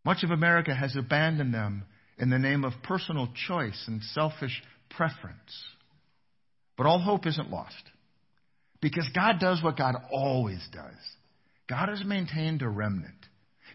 Much 0.04 0.22
of 0.22 0.30
America 0.30 0.74
has 0.74 0.96
abandoned 0.96 1.52
them 1.52 1.84
in 2.18 2.30
the 2.30 2.38
name 2.38 2.64
of 2.64 2.72
personal 2.82 3.28
choice 3.46 3.84
and 3.86 4.02
selfish 4.02 4.62
preference. 4.90 5.64
But 6.76 6.86
all 6.86 6.98
hope 6.98 7.26
isn't 7.26 7.50
lost. 7.50 7.82
Because 8.80 9.08
God 9.14 9.38
does 9.38 9.62
what 9.62 9.76
God 9.76 9.94
always 10.10 10.60
does. 10.72 10.96
God 11.68 11.88
has 11.88 12.04
maintained 12.04 12.62
a 12.62 12.68
remnant. 12.68 13.14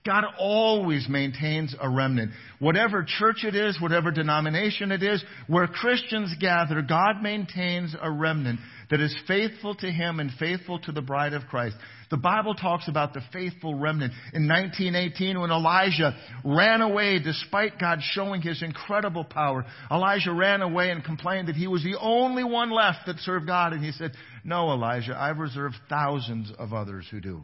God 0.07 0.23
always 0.39 1.09
maintains 1.09 1.75
a 1.77 1.89
remnant. 1.89 2.31
Whatever 2.59 3.05
church 3.05 3.43
it 3.43 3.55
is, 3.55 3.79
whatever 3.81 4.09
denomination 4.09 4.93
it 4.93 5.03
is, 5.03 5.21
where 5.47 5.67
Christians 5.67 6.33
gather, 6.39 6.81
God 6.81 7.21
maintains 7.21 7.93
a 8.01 8.09
remnant 8.09 8.61
that 8.89 9.01
is 9.01 9.13
faithful 9.27 9.75
to 9.75 9.91
Him 9.91 10.21
and 10.21 10.31
faithful 10.39 10.79
to 10.79 10.93
the 10.93 11.01
bride 11.01 11.33
of 11.33 11.47
Christ. 11.47 11.75
The 12.09 12.15
Bible 12.15 12.55
talks 12.55 12.87
about 12.87 13.13
the 13.13 13.21
faithful 13.33 13.75
remnant. 13.75 14.13
In 14.33 14.47
1918, 14.47 15.41
when 15.41 15.51
Elijah 15.51 16.15
ran 16.45 16.79
away 16.79 17.19
despite 17.19 17.77
God 17.77 17.99
showing 18.01 18.41
His 18.41 18.63
incredible 18.63 19.25
power, 19.25 19.65
Elijah 19.91 20.31
ran 20.31 20.61
away 20.61 20.89
and 20.89 21.03
complained 21.03 21.49
that 21.49 21.57
he 21.57 21.67
was 21.67 21.83
the 21.83 21.99
only 21.99 22.45
one 22.45 22.71
left 22.71 23.07
that 23.07 23.17
served 23.19 23.45
God. 23.45 23.73
And 23.73 23.83
he 23.83 23.91
said, 23.91 24.13
No, 24.45 24.71
Elijah, 24.71 25.17
I've 25.19 25.39
reserved 25.39 25.75
thousands 25.89 26.49
of 26.57 26.71
others 26.71 27.05
who 27.11 27.19
do. 27.19 27.43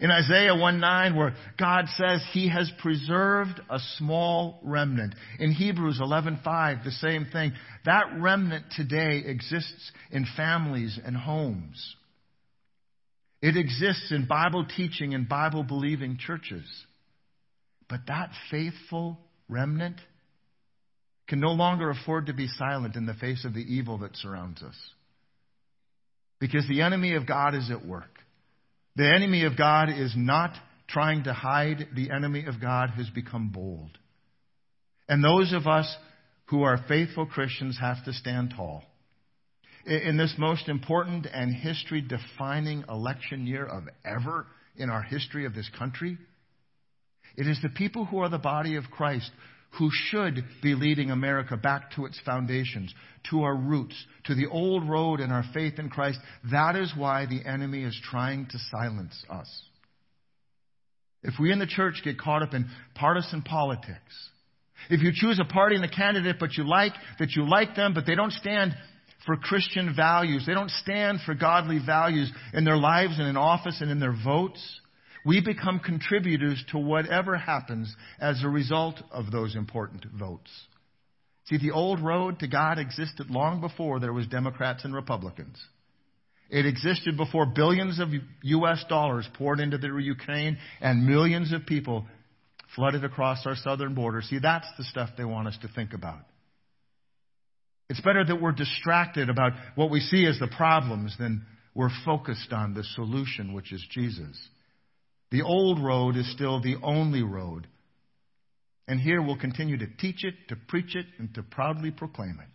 In 0.00 0.10
Isaiah 0.10 0.54
1 0.54 0.80
9, 0.80 1.16
where 1.16 1.34
God 1.58 1.86
says 1.96 2.24
he 2.32 2.48
has 2.48 2.70
preserved 2.80 3.60
a 3.70 3.78
small 3.98 4.60
remnant. 4.64 5.14
In 5.38 5.52
Hebrews 5.52 6.00
11:5, 6.00 6.84
the 6.84 6.90
same 6.90 7.26
thing. 7.26 7.52
That 7.84 8.18
remnant 8.18 8.66
today 8.76 9.18
exists 9.26 9.92
in 10.10 10.26
families 10.36 10.98
and 11.04 11.16
homes. 11.16 11.96
It 13.42 13.56
exists 13.56 14.12
in 14.12 14.26
Bible 14.26 14.64
teaching 14.76 15.14
and 15.14 15.28
Bible 15.28 15.64
believing 15.64 16.16
churches. 16.16 16.64
But 17.88 18.06
that 18.06 18.30
faithful 18.50 19.18
remnant 19.48 20.00
can 21.28 21.40
no 21.40 21.52
longer 21.52 21.90
afford 21.90 22.26
to 22.26 22.32
be 22.32 22.46
silent 22.46 22.94
in 22.94 23.06
the 23.06 23.14
face 23.14 23.44
of 23.44 23.52
the 23.52 23.60
evil 23.60 23.98
that 23.98 24.16
surrounds 24.16 24.62
us. 24.62 24.76
Because 26.38 26.66
the 26.68 26.82
enemy 26.82 27.14
of 27.14 27.26
God 27.26 27.54
is 27.54 27.70
at 27.70 27.84
work. 27.84 28.11
The 28.96 29.08
enemy 29.08 29.44
of 29.44 29.56
God 29.56 29.88
is 29.88 30.12
not 30.16 30.54
trying 30.88 31.24
to 31.24 31.32
hide. 31.32 31.88
The 31.94 32.10
enemy 32.10 32.44
of 32.46 32.60
God 32.60 32.90
has 32.90 33.08
become 33.10 33.48
bold. 33.48 33.98
And 35.08 35.22
those 35.22 35.52
of 35.52 35.66
us 35.66 35.96
who 36.46 36.62
are 36.62 36.84
faithful 36.88 37.26
Christians 37.26 37.78
have 37.80 38.04
to 38.04 38.12
stand 38.12 38.52
tall. 38.56 38.84
In 39.86 40.16
this 40.16 40.34
most 40.38 40.68
important 40.68 41.26
and 41.32 41.54
history 41.54 42.02
defining 42.02 42.84
election 42.88 43.46
year 43.46 43.64
of 43.64 43.84
ever 44.04 44.46
in 44.76 44.90
our 44.90 45.02
history 45.02 45.44
of 45.44 45.54
this 45.54 45.68
country, 45.76 46.18
it 47.36 47.48
is 47.48 47.58
the 47.62 47.70
people 47.70 48.04
who 48.04 48.18
are 48.18 48.28
the 48.28 48.38
body 48.38 48.76
of 48.76 48.84
Christ 48.90 49.30
who 49.78 49.90
should 49.90 50.44
be 50.62 50.74
leading 50.74 51.10
America 51.10 51.56
back 51.56 51.92
to 51.92 52.04
its 52.04 52.20
foundations, 52.26 52.92
to 53.30 53.42
our 53.42 53.56
roots, 53.56 53.94
to 54.24 54.34
the 54.34 54.46
old 54.46 54.88
road 54.88 55.20
and 55.20 55.32
our 55.32 55.44
faith 55.54 55.78
in 55.78 55.88
Christ. 55.88 56.18
That 56.50 56.76
is 56.76 56.92
why 56.96 57.26
the 57.26 57.48
enemy 57.48 57.84
is 57.84 57.98
trying 58.10 58.46
to 58.46 58.58
silence 58.70 59.24
us. 59.30 59.48
If 61.22 61.34
we 61.40 61.52
in 61.52 61.58
the 61.58 61.66
church 61.66 62.02
get 62.04 62.18
caught 62.18 62.42
up 62.42 62.52
in 62.52 62.68
partisan 62.94 63.42
politics, 63.42 64.30
if 64.90 65.00
you 65.00 65.12
choose 65.14 65.38
a 65.40 65.44
party 65.44 65.76
and 65.76 65.84
a 65.84 65.88
candidate 65.88 66.36
but 66.38 66.56
you 66.56 66.68
like, 66.68 66.92
that 67.18 67.32
you 67.36 67.48
like 67.48 67.74
them, 67.76 67.94
but 67.94 68.04
they 68.06 68.16
don't 68.16 68.32
stand 68.32 68.74
for 69.24 69.36
Christian 69.36 69.94
values, 69.94 70.44
they 70.46 70.54
don't 70.54 70.70
stand 70.70 71.20
for 71.24 71.34
godly 71.34 71.78
values 71.84 72.30
in 72.52 72.64
their 72.64 72.76
lives 72.76 73.18
and 73.18 73.28
in 73.28 73.36
office 73.36 73.80
and 73.80 73.90
in 73.90 74.00
their 74.00 74.14
votes, 74.24 74.80
we 75.24 75.40
become 75.40 75.78
contributors 75.78 76.62
to 76.70 76.78
whatever 76.78 77.36
happens 77.36 77.94
as 78.20 78.42
a 78.42 78.48
result 78.48 79.00
of 79.10 79.30
those 79.30 79.54
important 79.54 80.04
votes. 80.18 80.50
See, 81.46 81.58
the 81.58 81.72
old 81.72 82.00
road 82.00 82.38
to 82.40 82.48
God 82.48 82.78
existed 82.78 83.30
long 83.30 83.60
before 83.60 84.00
there 84.00 84.12
was 84.12 84.26
Democrats 84.26 84.84
and 84.84 84.94
Republicans. 84.94 85.58
It 86.50 86.66
existed 86.66 87.16
before 87.16 87.46
billions 87.46 87.98
of 87.98 88.08
U.S. 88.42 88.84
dollars 88.88 89.26
poured 89.34 89.58
into 89.58 89.78
the 89.78 89.88
Ukraine 89.88 90.58
and 90.80 91.06
millions 91.06 91.52
of 91.52 91.66
people 91.66 92.06
flooded 92.76 93.04
across 93.04 93.46
our 93.46 93.56
southern 93.56 93.94
border. 93.94 94.22
See, 94.22 94.38
that's 94.38 94.66
the 94.76 94.84
stuff 94.84 95.10
they 95.16 95.24
want 95.24 95.48
us 95.48 95.58
to 95.62 95.68
think 95.68 95.94
about. 95.94 96.20
It's 97.88 98.00
better 98.00 98.24
that 98.24 98.40
we're 98.40 98.52
distracted 98.52 99.28
about 99.28 99.52
what 99.74 99.90
we 99.90 100.00
see 100.00 100.26
as 100.26 100.38
the 100.38 100.48
problems 100.48 101.16
than 101.18 101.44
we're 101.74 101.90
focused 102.04 102.52
on 102.52 102.74
the 102.74 102.84
solution, 102.84 103.54
which 103.54 103.72
is 103.72 103.84
Jesus. 103.90 104.38
The 105.32 105.42
old 105.42 105.82
road 105.82 106.16
is 106.16 106.30
still 106.30 106.60
the 106.60 106.76
only 106.82 107.22
road. 107.22 107.66
And 108.86 109.00
here 109.00 109.22
we'll 109.22 109.38
continue 109.38 109.78
to 109.78 109.86
teach 109.98 110.24
it, 110.24 110.34
to 110.48 110.56
preach 110.68 110.94
it, 110.94 111.06
and 111.18 111.34
to 111.34 111.42
proudly 111.42 111.90
proclaim 111.90 112.38
it. 112.38 112.48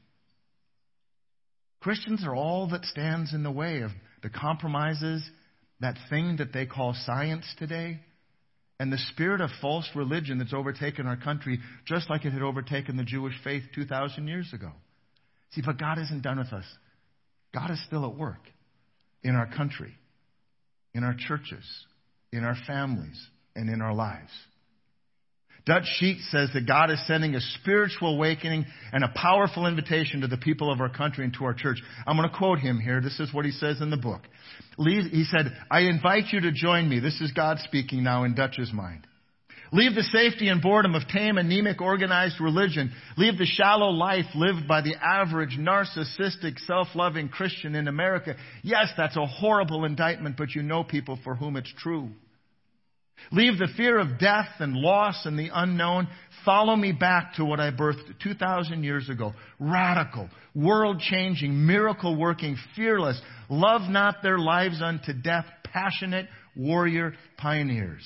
Christians 1.79 2.23
are 2.23 2.35
all 2.35 2.69
that 2.69 2.85
stands 2.85 3.33
in 3.33 3.41
the 3.41 3.51
way 3.51 3.81
of 3.81 3.91
the 4.21 4.29
compromises, 4.29 5.27
that 5.79 5.97
thing 6.09 6.37
that 6.37 6.53
they 6.53 6.67
call 6.67 6.95
science 7.05 7.45
today, 7.57 7.99
and 8.79 8.93
the 8.93 8.97
spirit 9.11 9.41
of 9.41 9.49
false 9.59 9.89
religion 9.95 10.37
that's 10.37 10.53
overtaken 10.53 11.07
our 11.07 11.17
country, 11.17 11.59
just 11.87 12.09
like 12.11 12.25
it 12.25 12.33
had 12.33 12.43
overtaken 12.43 12.95
the 12.95 13.03
Jewish 13.03 13.33
faith 13.43 13.63
2,000 13.73 14.27
years 14.27 14.51
ago. 14.53 14.71
See, 15.51 15.61
but 15.65 15.79
God 15.79 15.97
isn't 15.97 16.21
done 16.21 16.37
with 16.37 16.53
us. 16.53 16.65
God 17.55 17.71
is 17.71 17.83
still 17.87 18.05
at 18.05 18.15
work 18.15 18.41
in 19.23 19.33
our 19.33 19.47
country, 19.47 19.93
in 20.93 21.03
our 21.03 21.15
churches, 21.27 21.65
in 22.31 22.43
our 22.43 22.57
families 22.65 23.19
and 23.55 23.69
in 23.69 23.81
our 23.81 23.93
lives. 23.93 24.31
Dutch 25.65 25.83
Sheets 25.97 26.25
says 26.31 26.49
that 26.53 26.65
God 26.65 26.91
is 26.91 27.07
sending 27.07 27.35
a 27.35 27.41
spiritual 27.41 28.15
awakening 28.15 28.65
and 28.93 29.03
a 29.03 29.09
powerful 29.09 29.67
invitation 29.67 30.21
to 30.21 30.27
the 30.27 30.37
people 30.37 30.71
of 30.71 30.79
our 30.79 30.87
country 30.87 31.25
and 31.25 31.33
to 31.33 31.43
our 31.43 31.53
church. 31.53 31.77
I'm 32.05 32.15
going 32.15 32.29
to 32.29 32.35
quote 32.35 32.59
him 32.59 32.79
here. 32.79 33.01
This 33.01 33.19
is 33.19 33.33
what 33.33 33.43
he 33.43 33.51
says 33.51 33.81
in 33.81 33.89
the 33.89 33.97
book. 33.97 34.21
He 34.77 35.25
said, 35.29 35.51
I 35.69 35.81
invite 35.81 36.31
you 36.31 36.39
to 36.41 36.53
join 36.53 36.87
me. 36.87 37.01
This 37.01 37.19
is 37.19 37.33
God 37.33 37.57
speaking 37.65 38.01
now 38.01 38.23
in 38.23 38.33
Dutch's 38.33 38.71
mind. 38.71 39.05
Leave 39.71 39.95
the 39.95 40.03
safety 40.03 40.47
and 40.47 40.61
boredom 40.61 40.95
of 40.95 41.07
tame, 41.07 41.37
anemic, 41.37 41.81
organized 41.81 42.39
religion. 42.39 42.91
Leave 43.17 43.37
the 43.37 43.45
shallow 43.45 43.89
life 43.89 44.25
lived 44.35 44.67
by 44.67 44.81
the 44.81 44.95
average, 45.01 45.57
narcissistic, 45.57 46.57
self-loving 46.65 47.29
Christian 47.29 47.75
in 47.75 47.87
America. 47.87 48.35
Yes, 48.63 48.91
that's 48.97 49.17
a 49.17 49.25
horrible 49.25 49.85
indictment, 49.85 50.37
but 50.37 50.55
you 50.55 50.63
know 50.63 50.83
people 50.83 51.19
for 51.23 51.35
whom 51.35 51.57
it's 51.57 51.73
true. 51.77 52.09
Leave 53.31 53.57
the 53.57 53.67
fear 53.75 53.99
of 53.99 54.19
death 54.19 54.47
and 54.59 54.75
loss 54.75 55.25
and 55.25 55.37
the 55.37 55.49
unknown. 55.53 56.07
Follow 56.45 56.75
me 56.75 56.91
back 56.91 57.33
to 57.33 57.43
what 57.43 57.59
I 57.59 57.71
birthed 57.71 58.19
2,000 58.21 58.83
years 58.83 59.09
ago. 59.09 59.33
Radical, 59.59 60.29
world 60.55 60.99
changing, 60.99 61.65
miracle 61.65 62.15
working, 62.15 62.55
fearless, 62.75 63.19
love 63.49 63.89
not 63.89 64.21
their 64.23 64.37
lives 64.37 64.81
unto 64.81 65.13
death, 65.13 65.45
passionate 65.63 66.27
warrior 66.55 67.13
pioneers. 67.37 68.03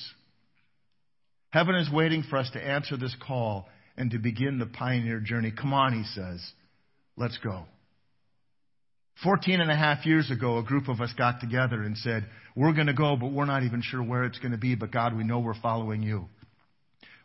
Heaven 1.52 1.76
is 1.76 1.92
waiting 1.92 2.24
for 2.24 2.38
us 2.38 2.50
to 2.52 2.64
answer 2.64 2.98
this 2.98 3.16
call 3.26 3.68
and 3.98 4.12
to 4.12 4.18
begin 4.18 4.58
the 4.58 4.66
pioneer 4.66 5.20
journey. 5.20 5.52
Come 5.52 5.74
on, 5.74 5.94
he 5.94 6.04
says. 6.16 6.42
Let's 7.18 7.38
go. 7.38 7.66
Fourteen 9.24 9.62
and 9.62 9.70
a 9.70 9.76
half 9.76 10.06
years 10.06 10.32
ago, 10.32 10.58
a 10.58 10.64
group 10.64 10.88
of 10.88 11.02
us 11.02 11.14
got 11.16 11.42
together 11.42 11.84
and 11.84 11.98
said, 11.98 12.26
We're 12.56 12.74
going 12.74 12.88
to 12.88 12.94
go, 12.94 13.16
but 13.16 13.32
we're 13.32 13.46
not 13.46 13.64
even 13.64 13.82
sure 13.84 14.02
where 14.02 14.24
it's 14.24 14.40
going 14.40 14.54
to 14.54 14.58
be. 14.58 14.76
But 14.76 14.92
God, 14.92 15.16
we 15.16 15.24
know 15.24 15.40
we're 15.40 15.60
following 15.62 16.02
you. 16.02 16.26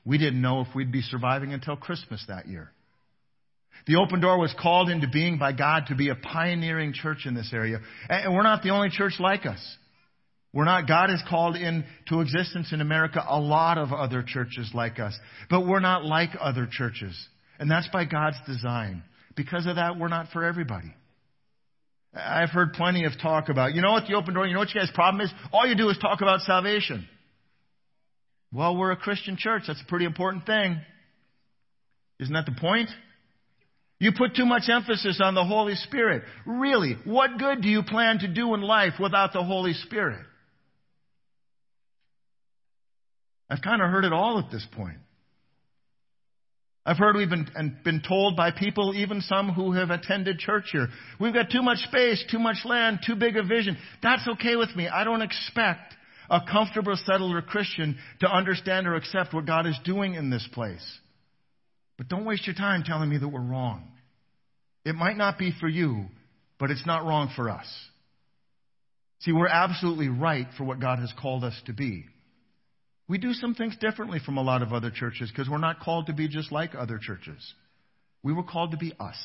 We 0.05 0.19
didn't 0.19 0.43
know 0.43 0.61
if 0.61 0.69
we'd 0.75 0.93
be 0.93 1.03
surviving 1.03 1.53
until 1.53 1.77
Christmas 1.77 2.25
that 2.29 2.47
year. 2.47 2.71
The 3.87 3.97
open 3.97 4.21
door 4.21 4.39
was 4.39 4.55
called 4.59 4.91
into 4.91 5.09
being 5.09 5.39
by 5.39 5.53
God 5.53 5.85
to 5.89 5.95
be 5.95 6.09
a 6.09 6.15
pioneering 6.15 6.93
church 6.93 7.25
in 7.25 7.35
this 7.35 7.51
area. 7.53 7.79
And 8.09 8.35
we're 8.35 8.43
not 8.43 8.62
the 8.62 8.71
only 8.71 8.91
church 8.91 9.15
like 9.21 9.47
us. 9.47 9.77
We're 10.57 10.64
not, 10.64 10.88
God 10.88 11.11
has 11.11 11.23
called 11.29 11.55
into 11.55 12.23
existence 12.23 12.73
in 12.73 12.81
America 12.81 13.23
a 13.29 13.38
lot 13.38 13.77
of 13.77 13.92
other 13.92 14.25
churches 14.27 14.71
like 14.73 14.99
us, 14.99 15.14
but 15.51 15.66
we're 15.66 15.81
not 15.81 16.03
like 16.03 16.31
other 16.40 16.66
churches. 16.66 17.14
And 17.59 17.71
that's 17.71 17.87
by 17.88 18.07
God's 18.07 18.38
design. 18.47 19.03
Because 19.37 19.66
of 19.66 19.77
that, 19.77 19.99
we're 19.99 20.09
not 20.09 20.29
for 20.33 20.45
everybody. 20.45 20.95
I've 22.14 22.49
heard 22.49 22.73
plenty 22.73 23.05
of 23.05 23.12
talk 23.21 23.51
about, 23.51 23.75
you 23.75 23.83
know 23.83 23.92
what 23.92 24.07
the 24.09 24.14
open 24.14 24.33
door, 24.33 24.47
you 24.47 24.55
know 24.55 24.61
what 24.61 24.75
you 24.75 24.81
guys' 24.81 24.90
problem 24.95 25.21
is? 25.21 25.31
All 25.53 25.66
you 25.66 25.77
do 25.77 25.90
is 25.90 25.99
talk 25.99 26.23
about 26.23 26.40
salvation. 26.40 27.07
Well, 28.51 28.79
we're 28.79 28.92
a 28.92 28.97
Christian 28.97 29.37
church. 29.38 29.64
That's 29.66 29.83
a 29.83 29.87
pretty 29.87 30.07
important 30.07 30.47
thing. 30.47 30.81
Isn't 32.19 32.33
that 32.33 32.47
the 32.47 32.59
point? 32.59 32.88
You 33.99 34.12
put 34.16 34.35
too 34.35 34.47
much 34.47 34.71
emphasis 34.71 35.21
on 35.23 35.35
the 35.35 35.45
Holy 35.45 35.75
Spirit. 35.75 36.23
Really, 36.47 36.97
what 37.05 37.37
good 37.37 37.61
do 37.61 37.69
you 37.69 37.83
plan 37.83 38.21
to 38.21 38.29
do 38.29 38.55
in 38.55 38.62
life 38.62 38.95
without 38.99 39.35
the 39.35 39.45
Holy 39.45 39.75
Spirit? 39.75 40.25
I've 43.48 43.62
kind 43.62 43.80
of 43.80 43.90
heard 43.90 44.04
it 44.04 44.12
all 44.12 44.38
at 44.38 44.50
this 44.50 44.66
point. 44.72 44.98
I've 46.85 46.98
heard 46.98 47.16
we've 47.16 47.28
been, 47.28 47.48
been 47.85 48.00
told 48.06 48.37
by 48.37 48.52
people, 48.52 48.94
even 48.94 49.20
some 49.20 49.52
who 49.52 49.72
have 49.72 49.90
attended 49.90 50.38
church 50.38 50.66
here, 50.70 50.87
we've 51.18 51.35
got 51.35 51.50
too 51.50 51.62
much 51.62 51.78
space, 51.78 52.24
too 52.30 52.38
much 52.38 52.59
land, 52.64 53.00
too 53.04 53.16
big 53.16 53.37
a 53.37 53.42
vision. 53.42 53.76
That's 54.04 54.26
okay 54.28 54.54
with 54.54 54.74
me. 54.76 54.87
I 54.87 55.02
don't 55.02 55.22
expect 55.22 55.94
a 56.30 56.40
comfortable, 56.48 56.96
settler 57.04 57.42
Christian 57.42 57.98
to 58.20 58.28
understand 58.28 58.87
or 58.87 58.94
accept 58.94 59.35
what 59.35 59.46
God 59.46 59.66
is 59.66 59.78
doing 59.85 60.14
in 60.14 60.30
this 60.30 60.48
place. 60.52 60.98
But 61.98 62.09
don't 62.09 62.24
waste 62.24 62.46
your 62.46 62.54
time 62.54 62.85
telling 62.85 63.09
me 63.09 63.18
that 63.18 63.28
we're 63.28 63.40
wrong. 63.40 63.88
It 64.85 64.94
might 64.94 65.16
not 65.16 65.38
be 65.38 65.52
for 65.59 65.68
you, 65.68 66.06
but 66.59 66.70
it's 66.70 66.87
not 66.87 67.04
wrong 67.04 67.32
for 67.35 67.50
us. 67.50 67.66
See, 69.20 69.32
we're 69.32 69.48
absolutely 69.48 70.09
right 70.09 70.46
for 70.56 70.62
what 70.62 70.78
God 70.78 71.00
has 71.00 71.12
called 71.20 71.42
us 71.42 71.61
to 71.66 71.72
be. 71.72 72.04
We 73.09 73.19
do 73.19 73.33
some 73.33 73.55
things 73.55 73.77
differently 73.77 74.19
from 74.25 74.37
a 74.37 74.42
lot 74.42 74.62
of 74.62 74.73
other 74.73 74.90
churches 74.90 75.31
because 75.31 75.49
we're 75.49 75.59
not 75.59 75.81
called 75.81 76.07
to 76.07 76.12
be 76.12 76.29
just 76.29 76.51
like 76.51 76.75
other 76.75 76.99
churches. 76.99 77.55
We 78.23 78.33
were 78.33 78.42
called 78.42 78.73
to 78.73 78.77
be 78.77 78.92
us. 78.99 79.16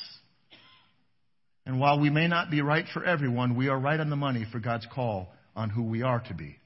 And 1.66 1.80
while 1.80 2.00
we 2.00 2.10
may 2.10 2.28
not 2.28 2.50
be 2.50 2.60
right 2.60 2.84
for 2.92 3.04
everyone, 3.04 3.56
we 3.56 3.68
are 3.68 3.78
right 3.78 3.98
on 3.98 4.10
the 4.10 4.16
money 4.16 4.46
for 4.50 4.60
God's 4.60 4.86
call 4.92 5.32
on 5.56 5.70
who 5.70 5.82
we 5.82 6.02
are 6.02 6.20
to 6.20 6.34
be. 6.34 6.56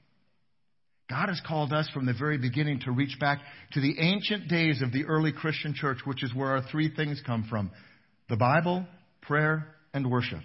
God 1.09 1.29
has 1.29 1.41
called 1.47 1.71
us 1.71 1.89
from 1.93 2.05
the 2.05 2.13
very 2.13 2.37
beginning 2.37 2.81
to 2.81 2.91
reach 2.91 3.17
back 3.19 3.39
to 3.71 3.79
the 3.79 3.95
ancient 3.99 4.49
days 4.49 4.81
of 4.81 4.91
the 4.91 5.05
early 5.05 5.31
Christian 5.31 5.73
church, 5.73 5.99
which 6.05 6.23
is 6.23 6.35
where 6.35 6.51
our 6.51 6.63
three 6.69 6.93
things 6.93 7.21
come 7.25 7.45
from 7.49 7.71
the 8.29 8.35
Bible, 8.35 8.85
prayer, 9.21 9.67
and 9.93 10.09
worship. 10.09 10.41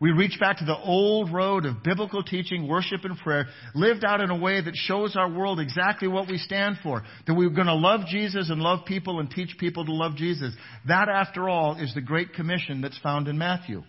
We 0.00 0.12
reach 0.12 0.40
back 0.40 0.58
to 0.58 0.64
the 0.64 0.78
old 0.78 1.30
road 1.30 1.66
of 1.66 1.82
biblical 1.82 2.22
teaching, 2.22 2.66
worship, 2.66 3.04
and 3.04 3.18
prayer, 3.18 3.48
lived 3.74 4.02
out 4.02 4.22
in 4.22 4.30
a 4.30 4.38
way 4.38 4.62
that 4.62 4.74
shows 4.74 5.14
our 5.14 5.30
world 5.30 5.60
exactly 5.60 6.08
what 6.08 6.26
we 6.26 6.38
stand 6.38 6.78
for. 6.82 7.02
That 7.26 7.34
we're 7.34 7.50
going 7.50 7.66
to 7.66 7.74
love 7.74 8.06
Jesus 8.08 8.48
and 8.48 8.62
love 8.62 8.86
people 8.86 9.20
and 9.20 9.30
teach 9.30 9.56
people 9.58 9.84
to 9.84 9.92
love 9.92 10.16
Jesus. 10.16 10.54
That, 10.88 11.10
after 11.10 11.50
all, 11.50 11.76
is 11.76 11.92
the 11.94 12.00
Great 12.00 12.32
Commission 12.32 12.80
that's 12.80 12.98
found 13.00 13.28
in 13.28 13.36
Matthew. 13.36 13.80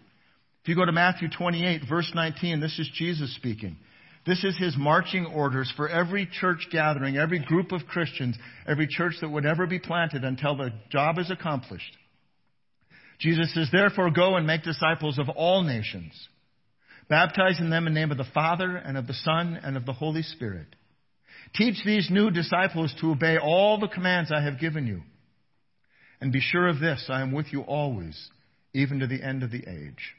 If 0.64 0.68
you 0.68 0.76
go 0.76 0.86
to 0.86 0.92
Matthew 0.92 1.30
28, 1.30 1.84
verse 1.88 2.12
19, 2.14 2.60
this 2.60 2.78
is 2.78 2.92
Jesus 2.94 3.34
speaking. 3.38 3.78
This 4.28 4.44
is 4.44 4.58
his 4.58 4.76
marching 4.78 5.26
orders 5.26 5.72
for 5.78 5.88
every 5.88 6.28
church 6.30 6.68
gathering, 6.72 7.16
every 7.18 7.40
group 7.40 7.72
of 7.72 7.88
Christians, 7.88 8.38
every 8.68 8.88
church 8.88 9.14
that 9.22 9.30
would 9.30 9.46
ever 9.46 9.66
be 9.66 9.80
planted 9.80 10.26
until 10.26 10.58
the 10.58 10.72
job 10.92 11.18
is 11.18 11.32
accomplished. 11.32 11.98
Jesus 13.22 13.54
says, 13.54 13.70
Therefore, 13.72 14.10
go 14.10 14.36
and 14.36 14.48
make 14.48 14.64
disciples 14.64 15.20
of 15.20 15.30
all 15.30 15.62
nations, 15.64 16.12
baptizing 17.08 17.70
them 17.70 17.86
in 17.86 17.94
the 17.94 18.00
name 18.00 18.12
of 18.12 18.18
the 18.18 18.26
Father 18.34 18.76
and 18.76 18.98
of 18.98 19.06
the 19.06 19.14
Son 19.14 19.60
and 19.64 19.78
of 19.78 19.86
the 19.86 19.94
Holy 19.94 20.24
Spirit. 20.24 20.68
Teach 21.54 21.84
these 21.86 22.10
new 22.10 22.32
disciples 22.32 22.94
to 23.00 23.12
obey 23.12 23.38
all 23.38 23.80
the 23.80 23.88
commands 23.88 24.32
I 24.32 24.42
have 24.42 24.60
given 24.60 24.88
you. 24.88 25.02
And 26.20 26.32
be 26.32 26.40
sure 26.40 26.68
of 26.68 26.80
this, 26.80 27.06
I 27.10 27.22
am 27.22 27.32
with 27.32 27.48
you 27.52 27.62
always, 27.62 28.30
even 28.74 29.00
to 29.00 29.08
the 29.08 29.22
end 29.22 29.44
of 29.44 29.52
the 29.52 29.64
age. 29.68 30.16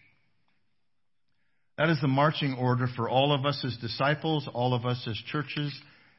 That 1.78 1.90
is 1.90 2.00
the 2.00 2.08
marching 2.08 2.54
order 2.54 2.86
for 2.94 3.08
all 3.08 3.32
of 3.34 3.44
us 3.44 3.64
as 3.64 3.76
disciples, 3.78 4.48
all 4.52 4.74
of 4.74 4.86
us 4.86 5.04
as 5.08 5.16
churches, 5.30 5.72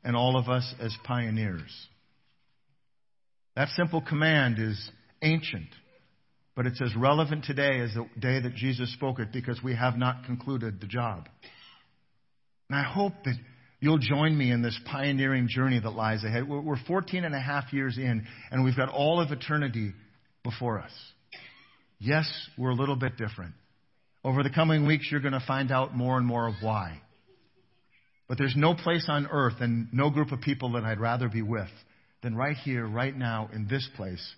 and 0.04 0.16
all 0.16 0.38
of 0.38 0.50
us 0.50 0.74
as 0.82 0.94
pioneers. 1.06 1.88
That 3.56 3.70
simple 3.70 4.02
command 4.02 4.58
is 4.60 4.90
ancient, 5.22 5.70
but 6.56 6.66
it's 6.68 6.82
as 6.82 6.96
relevant 6.96 7.46
today 7.46 7.80
as 7.80 7.94
the 7.94 8.08
day 8.20 8.40
that 8.40 8.56
Jesus 8.56 8.92
spoke 8.94 9.20
it 9.20 9.32
because 9.32 9.62
we 9.64 9.76
have 9.76 9.98
not 9.98 10.26
concluded 10.26 10.80
the 10.80 10.88
job. 10.88 11.28
And 12.70 12.80
I 12.80 12.84
hope 12.84 13.14
that 13.26 13.36
you'll 13.80 13.98
join 13.98 14.38
me 14.38 14.52
in 14.52 14.62
this 14.62 14.80
pioneering 14.86 15.48
journey 15.50 15.80
that 15.80 15.90
lies 15.90 16.24
ahead. 16.24 16.48
We're 16.48 16.78
14 16.88 17.26
and 17.26 17.36
a 17.36 17.40
half 17.40 17.74
years 17.74 17.98
in, 17.98 18.26
and 18.52 18.64
we've 18.64 18.78
got 18.78 18.90
all 18.90 19.20
of 19.20 19.32
eternity 19.32 19.94
before 20.44 20.80
us. 20.80 20.92
Yes, 22.00 22.30
we're 22.58 22.72
a 22.72 22.76
little 22.76 22.96
bit 22.96 23.18
different. 23.18 23.54
Over 24.24 24.44
the 24.44 24.50
coming 24.50 24.86
weeks, 24.86 25.08
you're 25.12 25.22
going 25.22 25.34
to 25.34 25.44
find 25.46 25.72
out 25.72 25.96
more 25.96 26.18
and 26.18 26.26
more 26.26 26.48
of 26.48 26.56
why. 26.62 27.02
But 28.28 28.38
there's 28.38 28.56
no 28.56 28.74
place 28.74 29.06
on 29.10 29.28
earth 29.30 29.56
and 29.60 29.88
no 29.92 30.10
group 30.10 30.32
of 30.32 30.42
people 30.42 30.74
that 30.74 30.84
I'd 30.84 31.00
rather 31.00 31.28
be 31.28 31.42
with 31.42 31.70
than 32.22 32.36
right 32.36 32.56
here, 32.56 32.86
right 32.88 33.16
now, 33.16 33.50
in 33.54 33.68
this 33.68 33.88
place, 33.96 34.36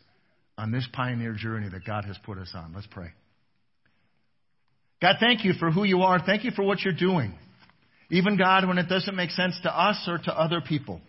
on 0.57 0.71
this 0.71 0.87
pioneer 0.93 1.33
journey 1.33 1.69
that 1.69 1.85
God 1.85 2.05
has 2.05 2.17
put 2.25 2.37
us 2.37 2.51
on. 2.53 2.73
Let's 2.73 2.87
pray. 2.87 3.09
God, 5.01 5.17
thank 5.19 5.43
you 5.43 5.53
for 5.53 5.71
who 5.71 5.83
you 5.83 6.01
are. 6.01 6.19
Thank 6.25 6.43
you 6.43 6.51
for 6.51 6.63
what 6.63 6.81
you're 6.81 6.93
doing. 6.93 7.37
Even 8.09 8.37
God, 8.37 8.67
when 8.67 8.77
it 8.77 8.87
doesn't 8.87 9.15
make 9.15 9.31
sense 9.31 9.59
to 9.63 9.69
us 9.69 10.03
or 10.07 10.17
to 10.19 10.31
other 10.31 10.61
people. 10.61 11.01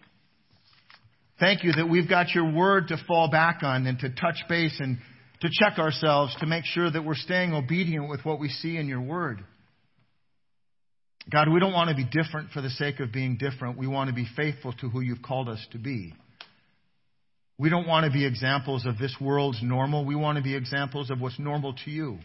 Thank 1.38 1.64
you 1.64 1.72
that 1.72 1.88
we've 1.88 2.08
got 2.08 2.34
your 2.34 2.50
word 2.50 2.88
to 2.88 2.96
fall 3.06 3.30
back 3.30 3.62
on 3.62 3.86
and 3.86 3.98
to 4.00 4.08
touch 4.08 4.42
base 4.48 4.76
and 4.80 4.98
to 5.42 5.48
check 5.52 5.78
ourselves 5.78 6.34
to 6.40 6.46
make 6.46 6.64
sure 6.64 6.90
that 6.90 7.04
we're 7.04 7.14
staying 7.14 7.52
obedient 7.52 8.08
with 8.08 8.24
what 8.24 8.40
we 8.40 8.48
see 8.48 8.76
in 8.76 8.88
your 8.88 9.02
word. 9.02 9.44
God, 11.30 11.48
we 11.52 11.60
don't 11.60 11.72
want 11.72 11.90
to 11.90 11.96
be 11.96 12.04
different 12.04 12.50
for 12.50 12.62
the 12.62 12.70
sake 12.70 13.00
of 13.00 13.12
being 13.12 13.36
different. 13.36 13.76
We 13.76 13.86
want 13.86 14.08
to 14.08 14.14
be 14.14 14.26
faithful 14.36 14.72
to 14.80 14.88
who 14.88 15.00
you've 15.00 15.22
called 15.22 15.48
us 15.48 15.64
to 15.72 15.78
be. 15.78 16.14
We 17.58 17.70
don't 17.70 17.86
want 17.86 18.04
to 18.04 18.12
be 18.12 18.26
examples 18.26 18.84
of 18.84 18.98
this 18.98 19.16
world's 19.20 19.62
normal. 19.62 20.04
We 20.04 20.14
want 20.14 20.36
to 20.36 20.44
be 20.44 20.54
examples 20.54 21.10
of 21.10 21.20
what's 21.20 21.38
normal 21.38 21.74
to 21.84 21.90
you. 21.90 22.18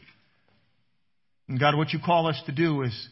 And 1.47 1.59
God, 1.59 1.75
what 1.77 1.93
you 1.93 1.99
call 2.03 2.27
us 2.27 2.41
to 2.45 2.51
do 2.51 2.81
is 2.83 3.09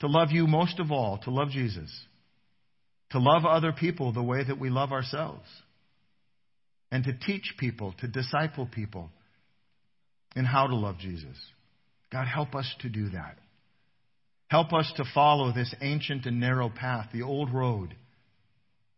to 0.00 0.06
love 0.06 0.30
you 0.30 0.46
most 0.46 0.78
of 0.78 0.92
all, 0.92 1.18
to 1.24 1.30
love 1.30 1.50
Jesus, 1.50 1.90
to 3.10 3.18
love 3.18 3.44
other 3.44 3.72
people 3.72 4.12
the 4.12 4.22
way 4.22 4.44
that 4.44 4.60
we 4.60 4.68
love 4.68 4.92
ourselves, 4.92 5.46
and 6.90 7.04
to 7.04 7.12
teach 7.12 7.54
people, 7.58 7.94
to 8.00 8.08
disciple 8.08 8.68
people 8.70 9.10
in 10.36 10.44
how 10.44 10.66
to 10.66 10.74
love 10.74 10.98
Jesus. 10.98 11.36
God, 12.12 12.26
help 12.26 12.54
us 12.54 12.72
to 12.80 12.88
do 12.88 13.10
that. 13.10 13.38
Help 14.48 14.72
us 14.72 14.90
to 14.96 15.04
follow 15.14 15.52
this 15.52 15.74
ancient 15.80 16.24
and 16.26 16.40
narrow 16.40 16.70
path, 16.70 17.08
the 17.12 17.22
old 17.22 17.52
road 17.52 17.94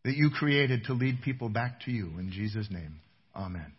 that 0.05 0.17
you 0.17 0.31
created 0.31 0.85
to 0.85 0.95
lead 0.95 1.23
people 1.23 1.49
back 1.49 1.81
to 1.83 1.91
you. 1.91 2.19
In 2.19 2.31
Jesus' 2.33 2.69
name, 2.71 3.01
amen. 3.35 3.73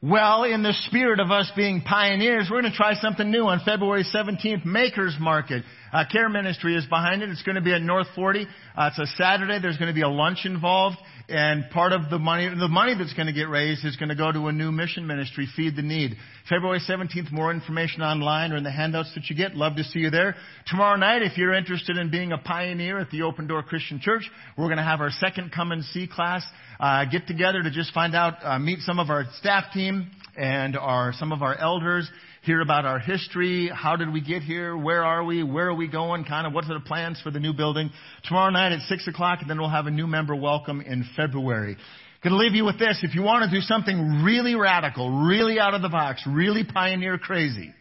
Well, 0.00 0.44
in 0.44 0.62
the 0.62 0.74
spirit 0.86 1.18
of 1.18 1.32
us 1.32 1.50
being 1.56 1.80
pioneers, 1.80 2.48
we're 2.48 2.60
going 2.60 2.70
to 2.70 2.76
try 2.76 2.94
something 2.94 3.28
new 3.28 3.42
on 3.42 3.60
February 3.64 4.04
17th, 4.04 4.64
Makers 4.64 5.16
Market. 5.18 5.64
Uh, 5.92 6.04
Care 6.10 6.28
Ministry 6.28 6.76
is 6.76 6.84
behind 6.86 7.22
it. 7.22 7.30
It's 7.30 7.42
going 7.42 7.56
to 7.56 7.62
be 7.62 7.72
at 7.72 7.80
North 7.80 8.08
40. 8.14 8.42
Uh, 8.42 8.90
it's 8.90 8.98
a 8.98 9.06
Saturday. 9.16 9.58
There's 9.60 9.78
going 9.78 9.88
to 9.88 9.94
be 9.94 10.02
a 10.02 10.08
lunch 10.08 10.40
involved. 10.44 10.96
And 11.28 11.68
part 11.70 11.92
of 11.92 12.08
the 12.08 12.18
money, 12.18 12.48
the 12.48 12.68
money 12.68 12.94
that's 12.96 13.12
going 13.12 13.26
to 13.26 13.34
get 13.34 13.50
raised 13.50 13.84
is 13.84 13.96
going 13.96 14.08
to 14.08 14.14
go 14.14 14.32
to 14.32 14.46
a 14.46 14.52
new 14.52 14.72
mission 14.72 15.06
ministry, 15.06 15.46
Feed 15.54 15.76
the 15.76 15.82
Need. 15.82 16.16
February 16.48 16.80
17th, 16.80 17.30
more 17.30 17.52
information 17.52 18.00
online 18.00 18.52
or 18.52 18.56
in 18.56 18.64
the 18.64 18.70
handouts 18.70 19.12
that 19.14 19.28
you 19.28 19.36
get. 19.36 19.54
Love 19.54 19.76
to 19.76 19.84
see 19.84 19.98
you 19.98 20.10
there. 20.10 20.34
Tomorrow 20.66 20.96
night, 20.96 21.22
if 21.22 21.36
you're 21.36 21.52
interested 21.52 21.98
in 21.98 22.10
being 22.10 22.32
a 22.32 22.38
pioneer 22.38 22.98
at 22.98 23.10
the 23.10 23.22
Open 23.22 23.46
Door 23.46 23.64
Christian 23.64 24.00
Church, 24.00 24.22
we're 24.56 24.68
going 24.68 24.78
to 24.78 24.82
have 24.82 25.00
our 25.00 25.10
second 25.10 25.52
Come 25.52 25.72
and 25.72 25.84
See 25.84 26.06
class, 26.06 26.42
uh, 26.80 27.04
get 27.04 27.26
together 27.26 27.62
to 27.62 27.70
just 27.70 27.92
find 27.92 28.14
out, 28.14 28.34
uh, 28.42 28.58
meet 28.58 28.80
some 28.80 28.98
of 28.98 29.10
our 29.10 29.24
staff 29.38 29.64
team 29.74 30.10
and 30.38 30.76
our, 30.76 31.12
some 31.18 31.32
of 31.32 31.42
our 31.42 31.58
elders 31.58 32.08
hear 32.42 32.60
about 32.60 32.84
our 32.84 32.98
history. 32.98 33.70
How 33.74 33.96
did 33.96 34.12
we 34.12 34.20
get 34.20 34.42
here? 34.42 34.76
Where 34.76 35.04
are 35.04 35.24
we? 35.24 35.42
Where 35.42 35.68
are 35.68 35.74
we 35.74 35.88
going? 35.88 36.24
Kind 36.24 36.46
of 36.46 36.52
what 36.52 36.64
are 36.64 36.74
the 36.74 36.84
plans 36.84 37.20
for 37.22 37.30
the 37.30 37.40
new 37.40 37.52
building? 37.52 37.90
Tomorrow 38.24 38.50
night 38.50 38.72
at 38.72 38.80
6 38.82 39.08
o'clock, 39.08 39.40
and 39.40 39.50
then 39.50 39.58
we'll 39.58 39.68
have 39.68 39.86
a 39.86 39.90
new 39.90 40.06
member 40.06 40.36
welcome 40.36 40.80
in 40.80 41.04
February. 41.16 41.76
Going 42.22 42.32
to 42.32 42.38
leave 42.38 42.54
you 42.54 42.64
with 42.64 42.78
this. 42.78 42.98
If 43.02 43.14
you 43.14 43.22
want 43.22 43.50
to 43.50 43.56
do 43.56 43.60
something 43.60 44.22
really 44.24 44.54
radical, 44.54 45.26
really 45.26 45.58
out 45.58 45.74
of 45.74 45.82
the 45.82 45.88
box, 45.88 46.22
really 46.26 46.64
pioneer 46.64 47.18
crazy, 47.18 47.72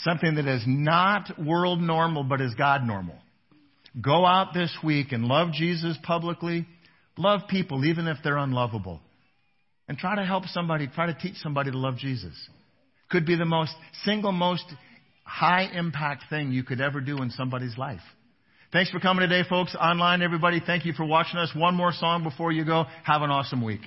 something 0.00 0.34
that 0.34 0.46
is 0.46 0.62
not 0.66 1.30
world 1.38 1.80
normal 1.80 2.24
but 2.24 2.40
is 2.40 2.54
God 2.54 2.84
normal, 2.84 3.16
go 4.00 4.26
out 4.26 4.54
this 4.54 4.76
week 4.84 5.12
and 5.12 5.24
love 5.24 5.52
Jesus 5.52 5.96
publicly. 6.02 6.66
Love 7.16 7.42
people 7.48 7.84
even 7.84 8.06
if 8.08 8.18
they're 8.22 8.36
unlovable. 8.36 9.00
And 9.88 9.96
try 9.96 10.16
to 10.16 10.24
help 10.24 10.44
somebody, 10.46 10.88
try 10.88 11.06
to 11.06 11.14
teach 11.14 11.36
somebody 11.36 11.70
to 11.70 11.78
love 11.78 11.96
Jesus 11.96 12.34
could 13.10 13.26
be 13.26 13.36
the 13.36 13.44
most 13.44 13.74
single 14.04 14.32
most 14.32 14.64
high 15.24 15.68
impact 15.72 16.24
thing 16.30 16.52
you 16.52 16.62
could 16.62 16.80
ever 16.80 17.00
do 17.00 17.22
in 17.22 17.30
somebody's 17.30 17.76
life. 17.76 18.00
Thanks 18.72 18.90
for 18.90 19.00
coming 19.00 19.28
today, 19.28 19.48
folks. 19.48 19.76
Online, 19.76 20.22
everybody, 20.22 20.60
thank 20.64 20.84
you 20.84 20.92
for 20.92 21.04
watching 21.04 21.38
us. 21.38 21.50
One 21.54 21.74
more 21.74 21.92
song 21.92 22.24
before 22.24 22.52
you 22.52 22.64
go. 22.64 22.84
Have 23.04 23.22
an 23.22 23.30
awesome 23.30 23.64
week. 23.64 23.80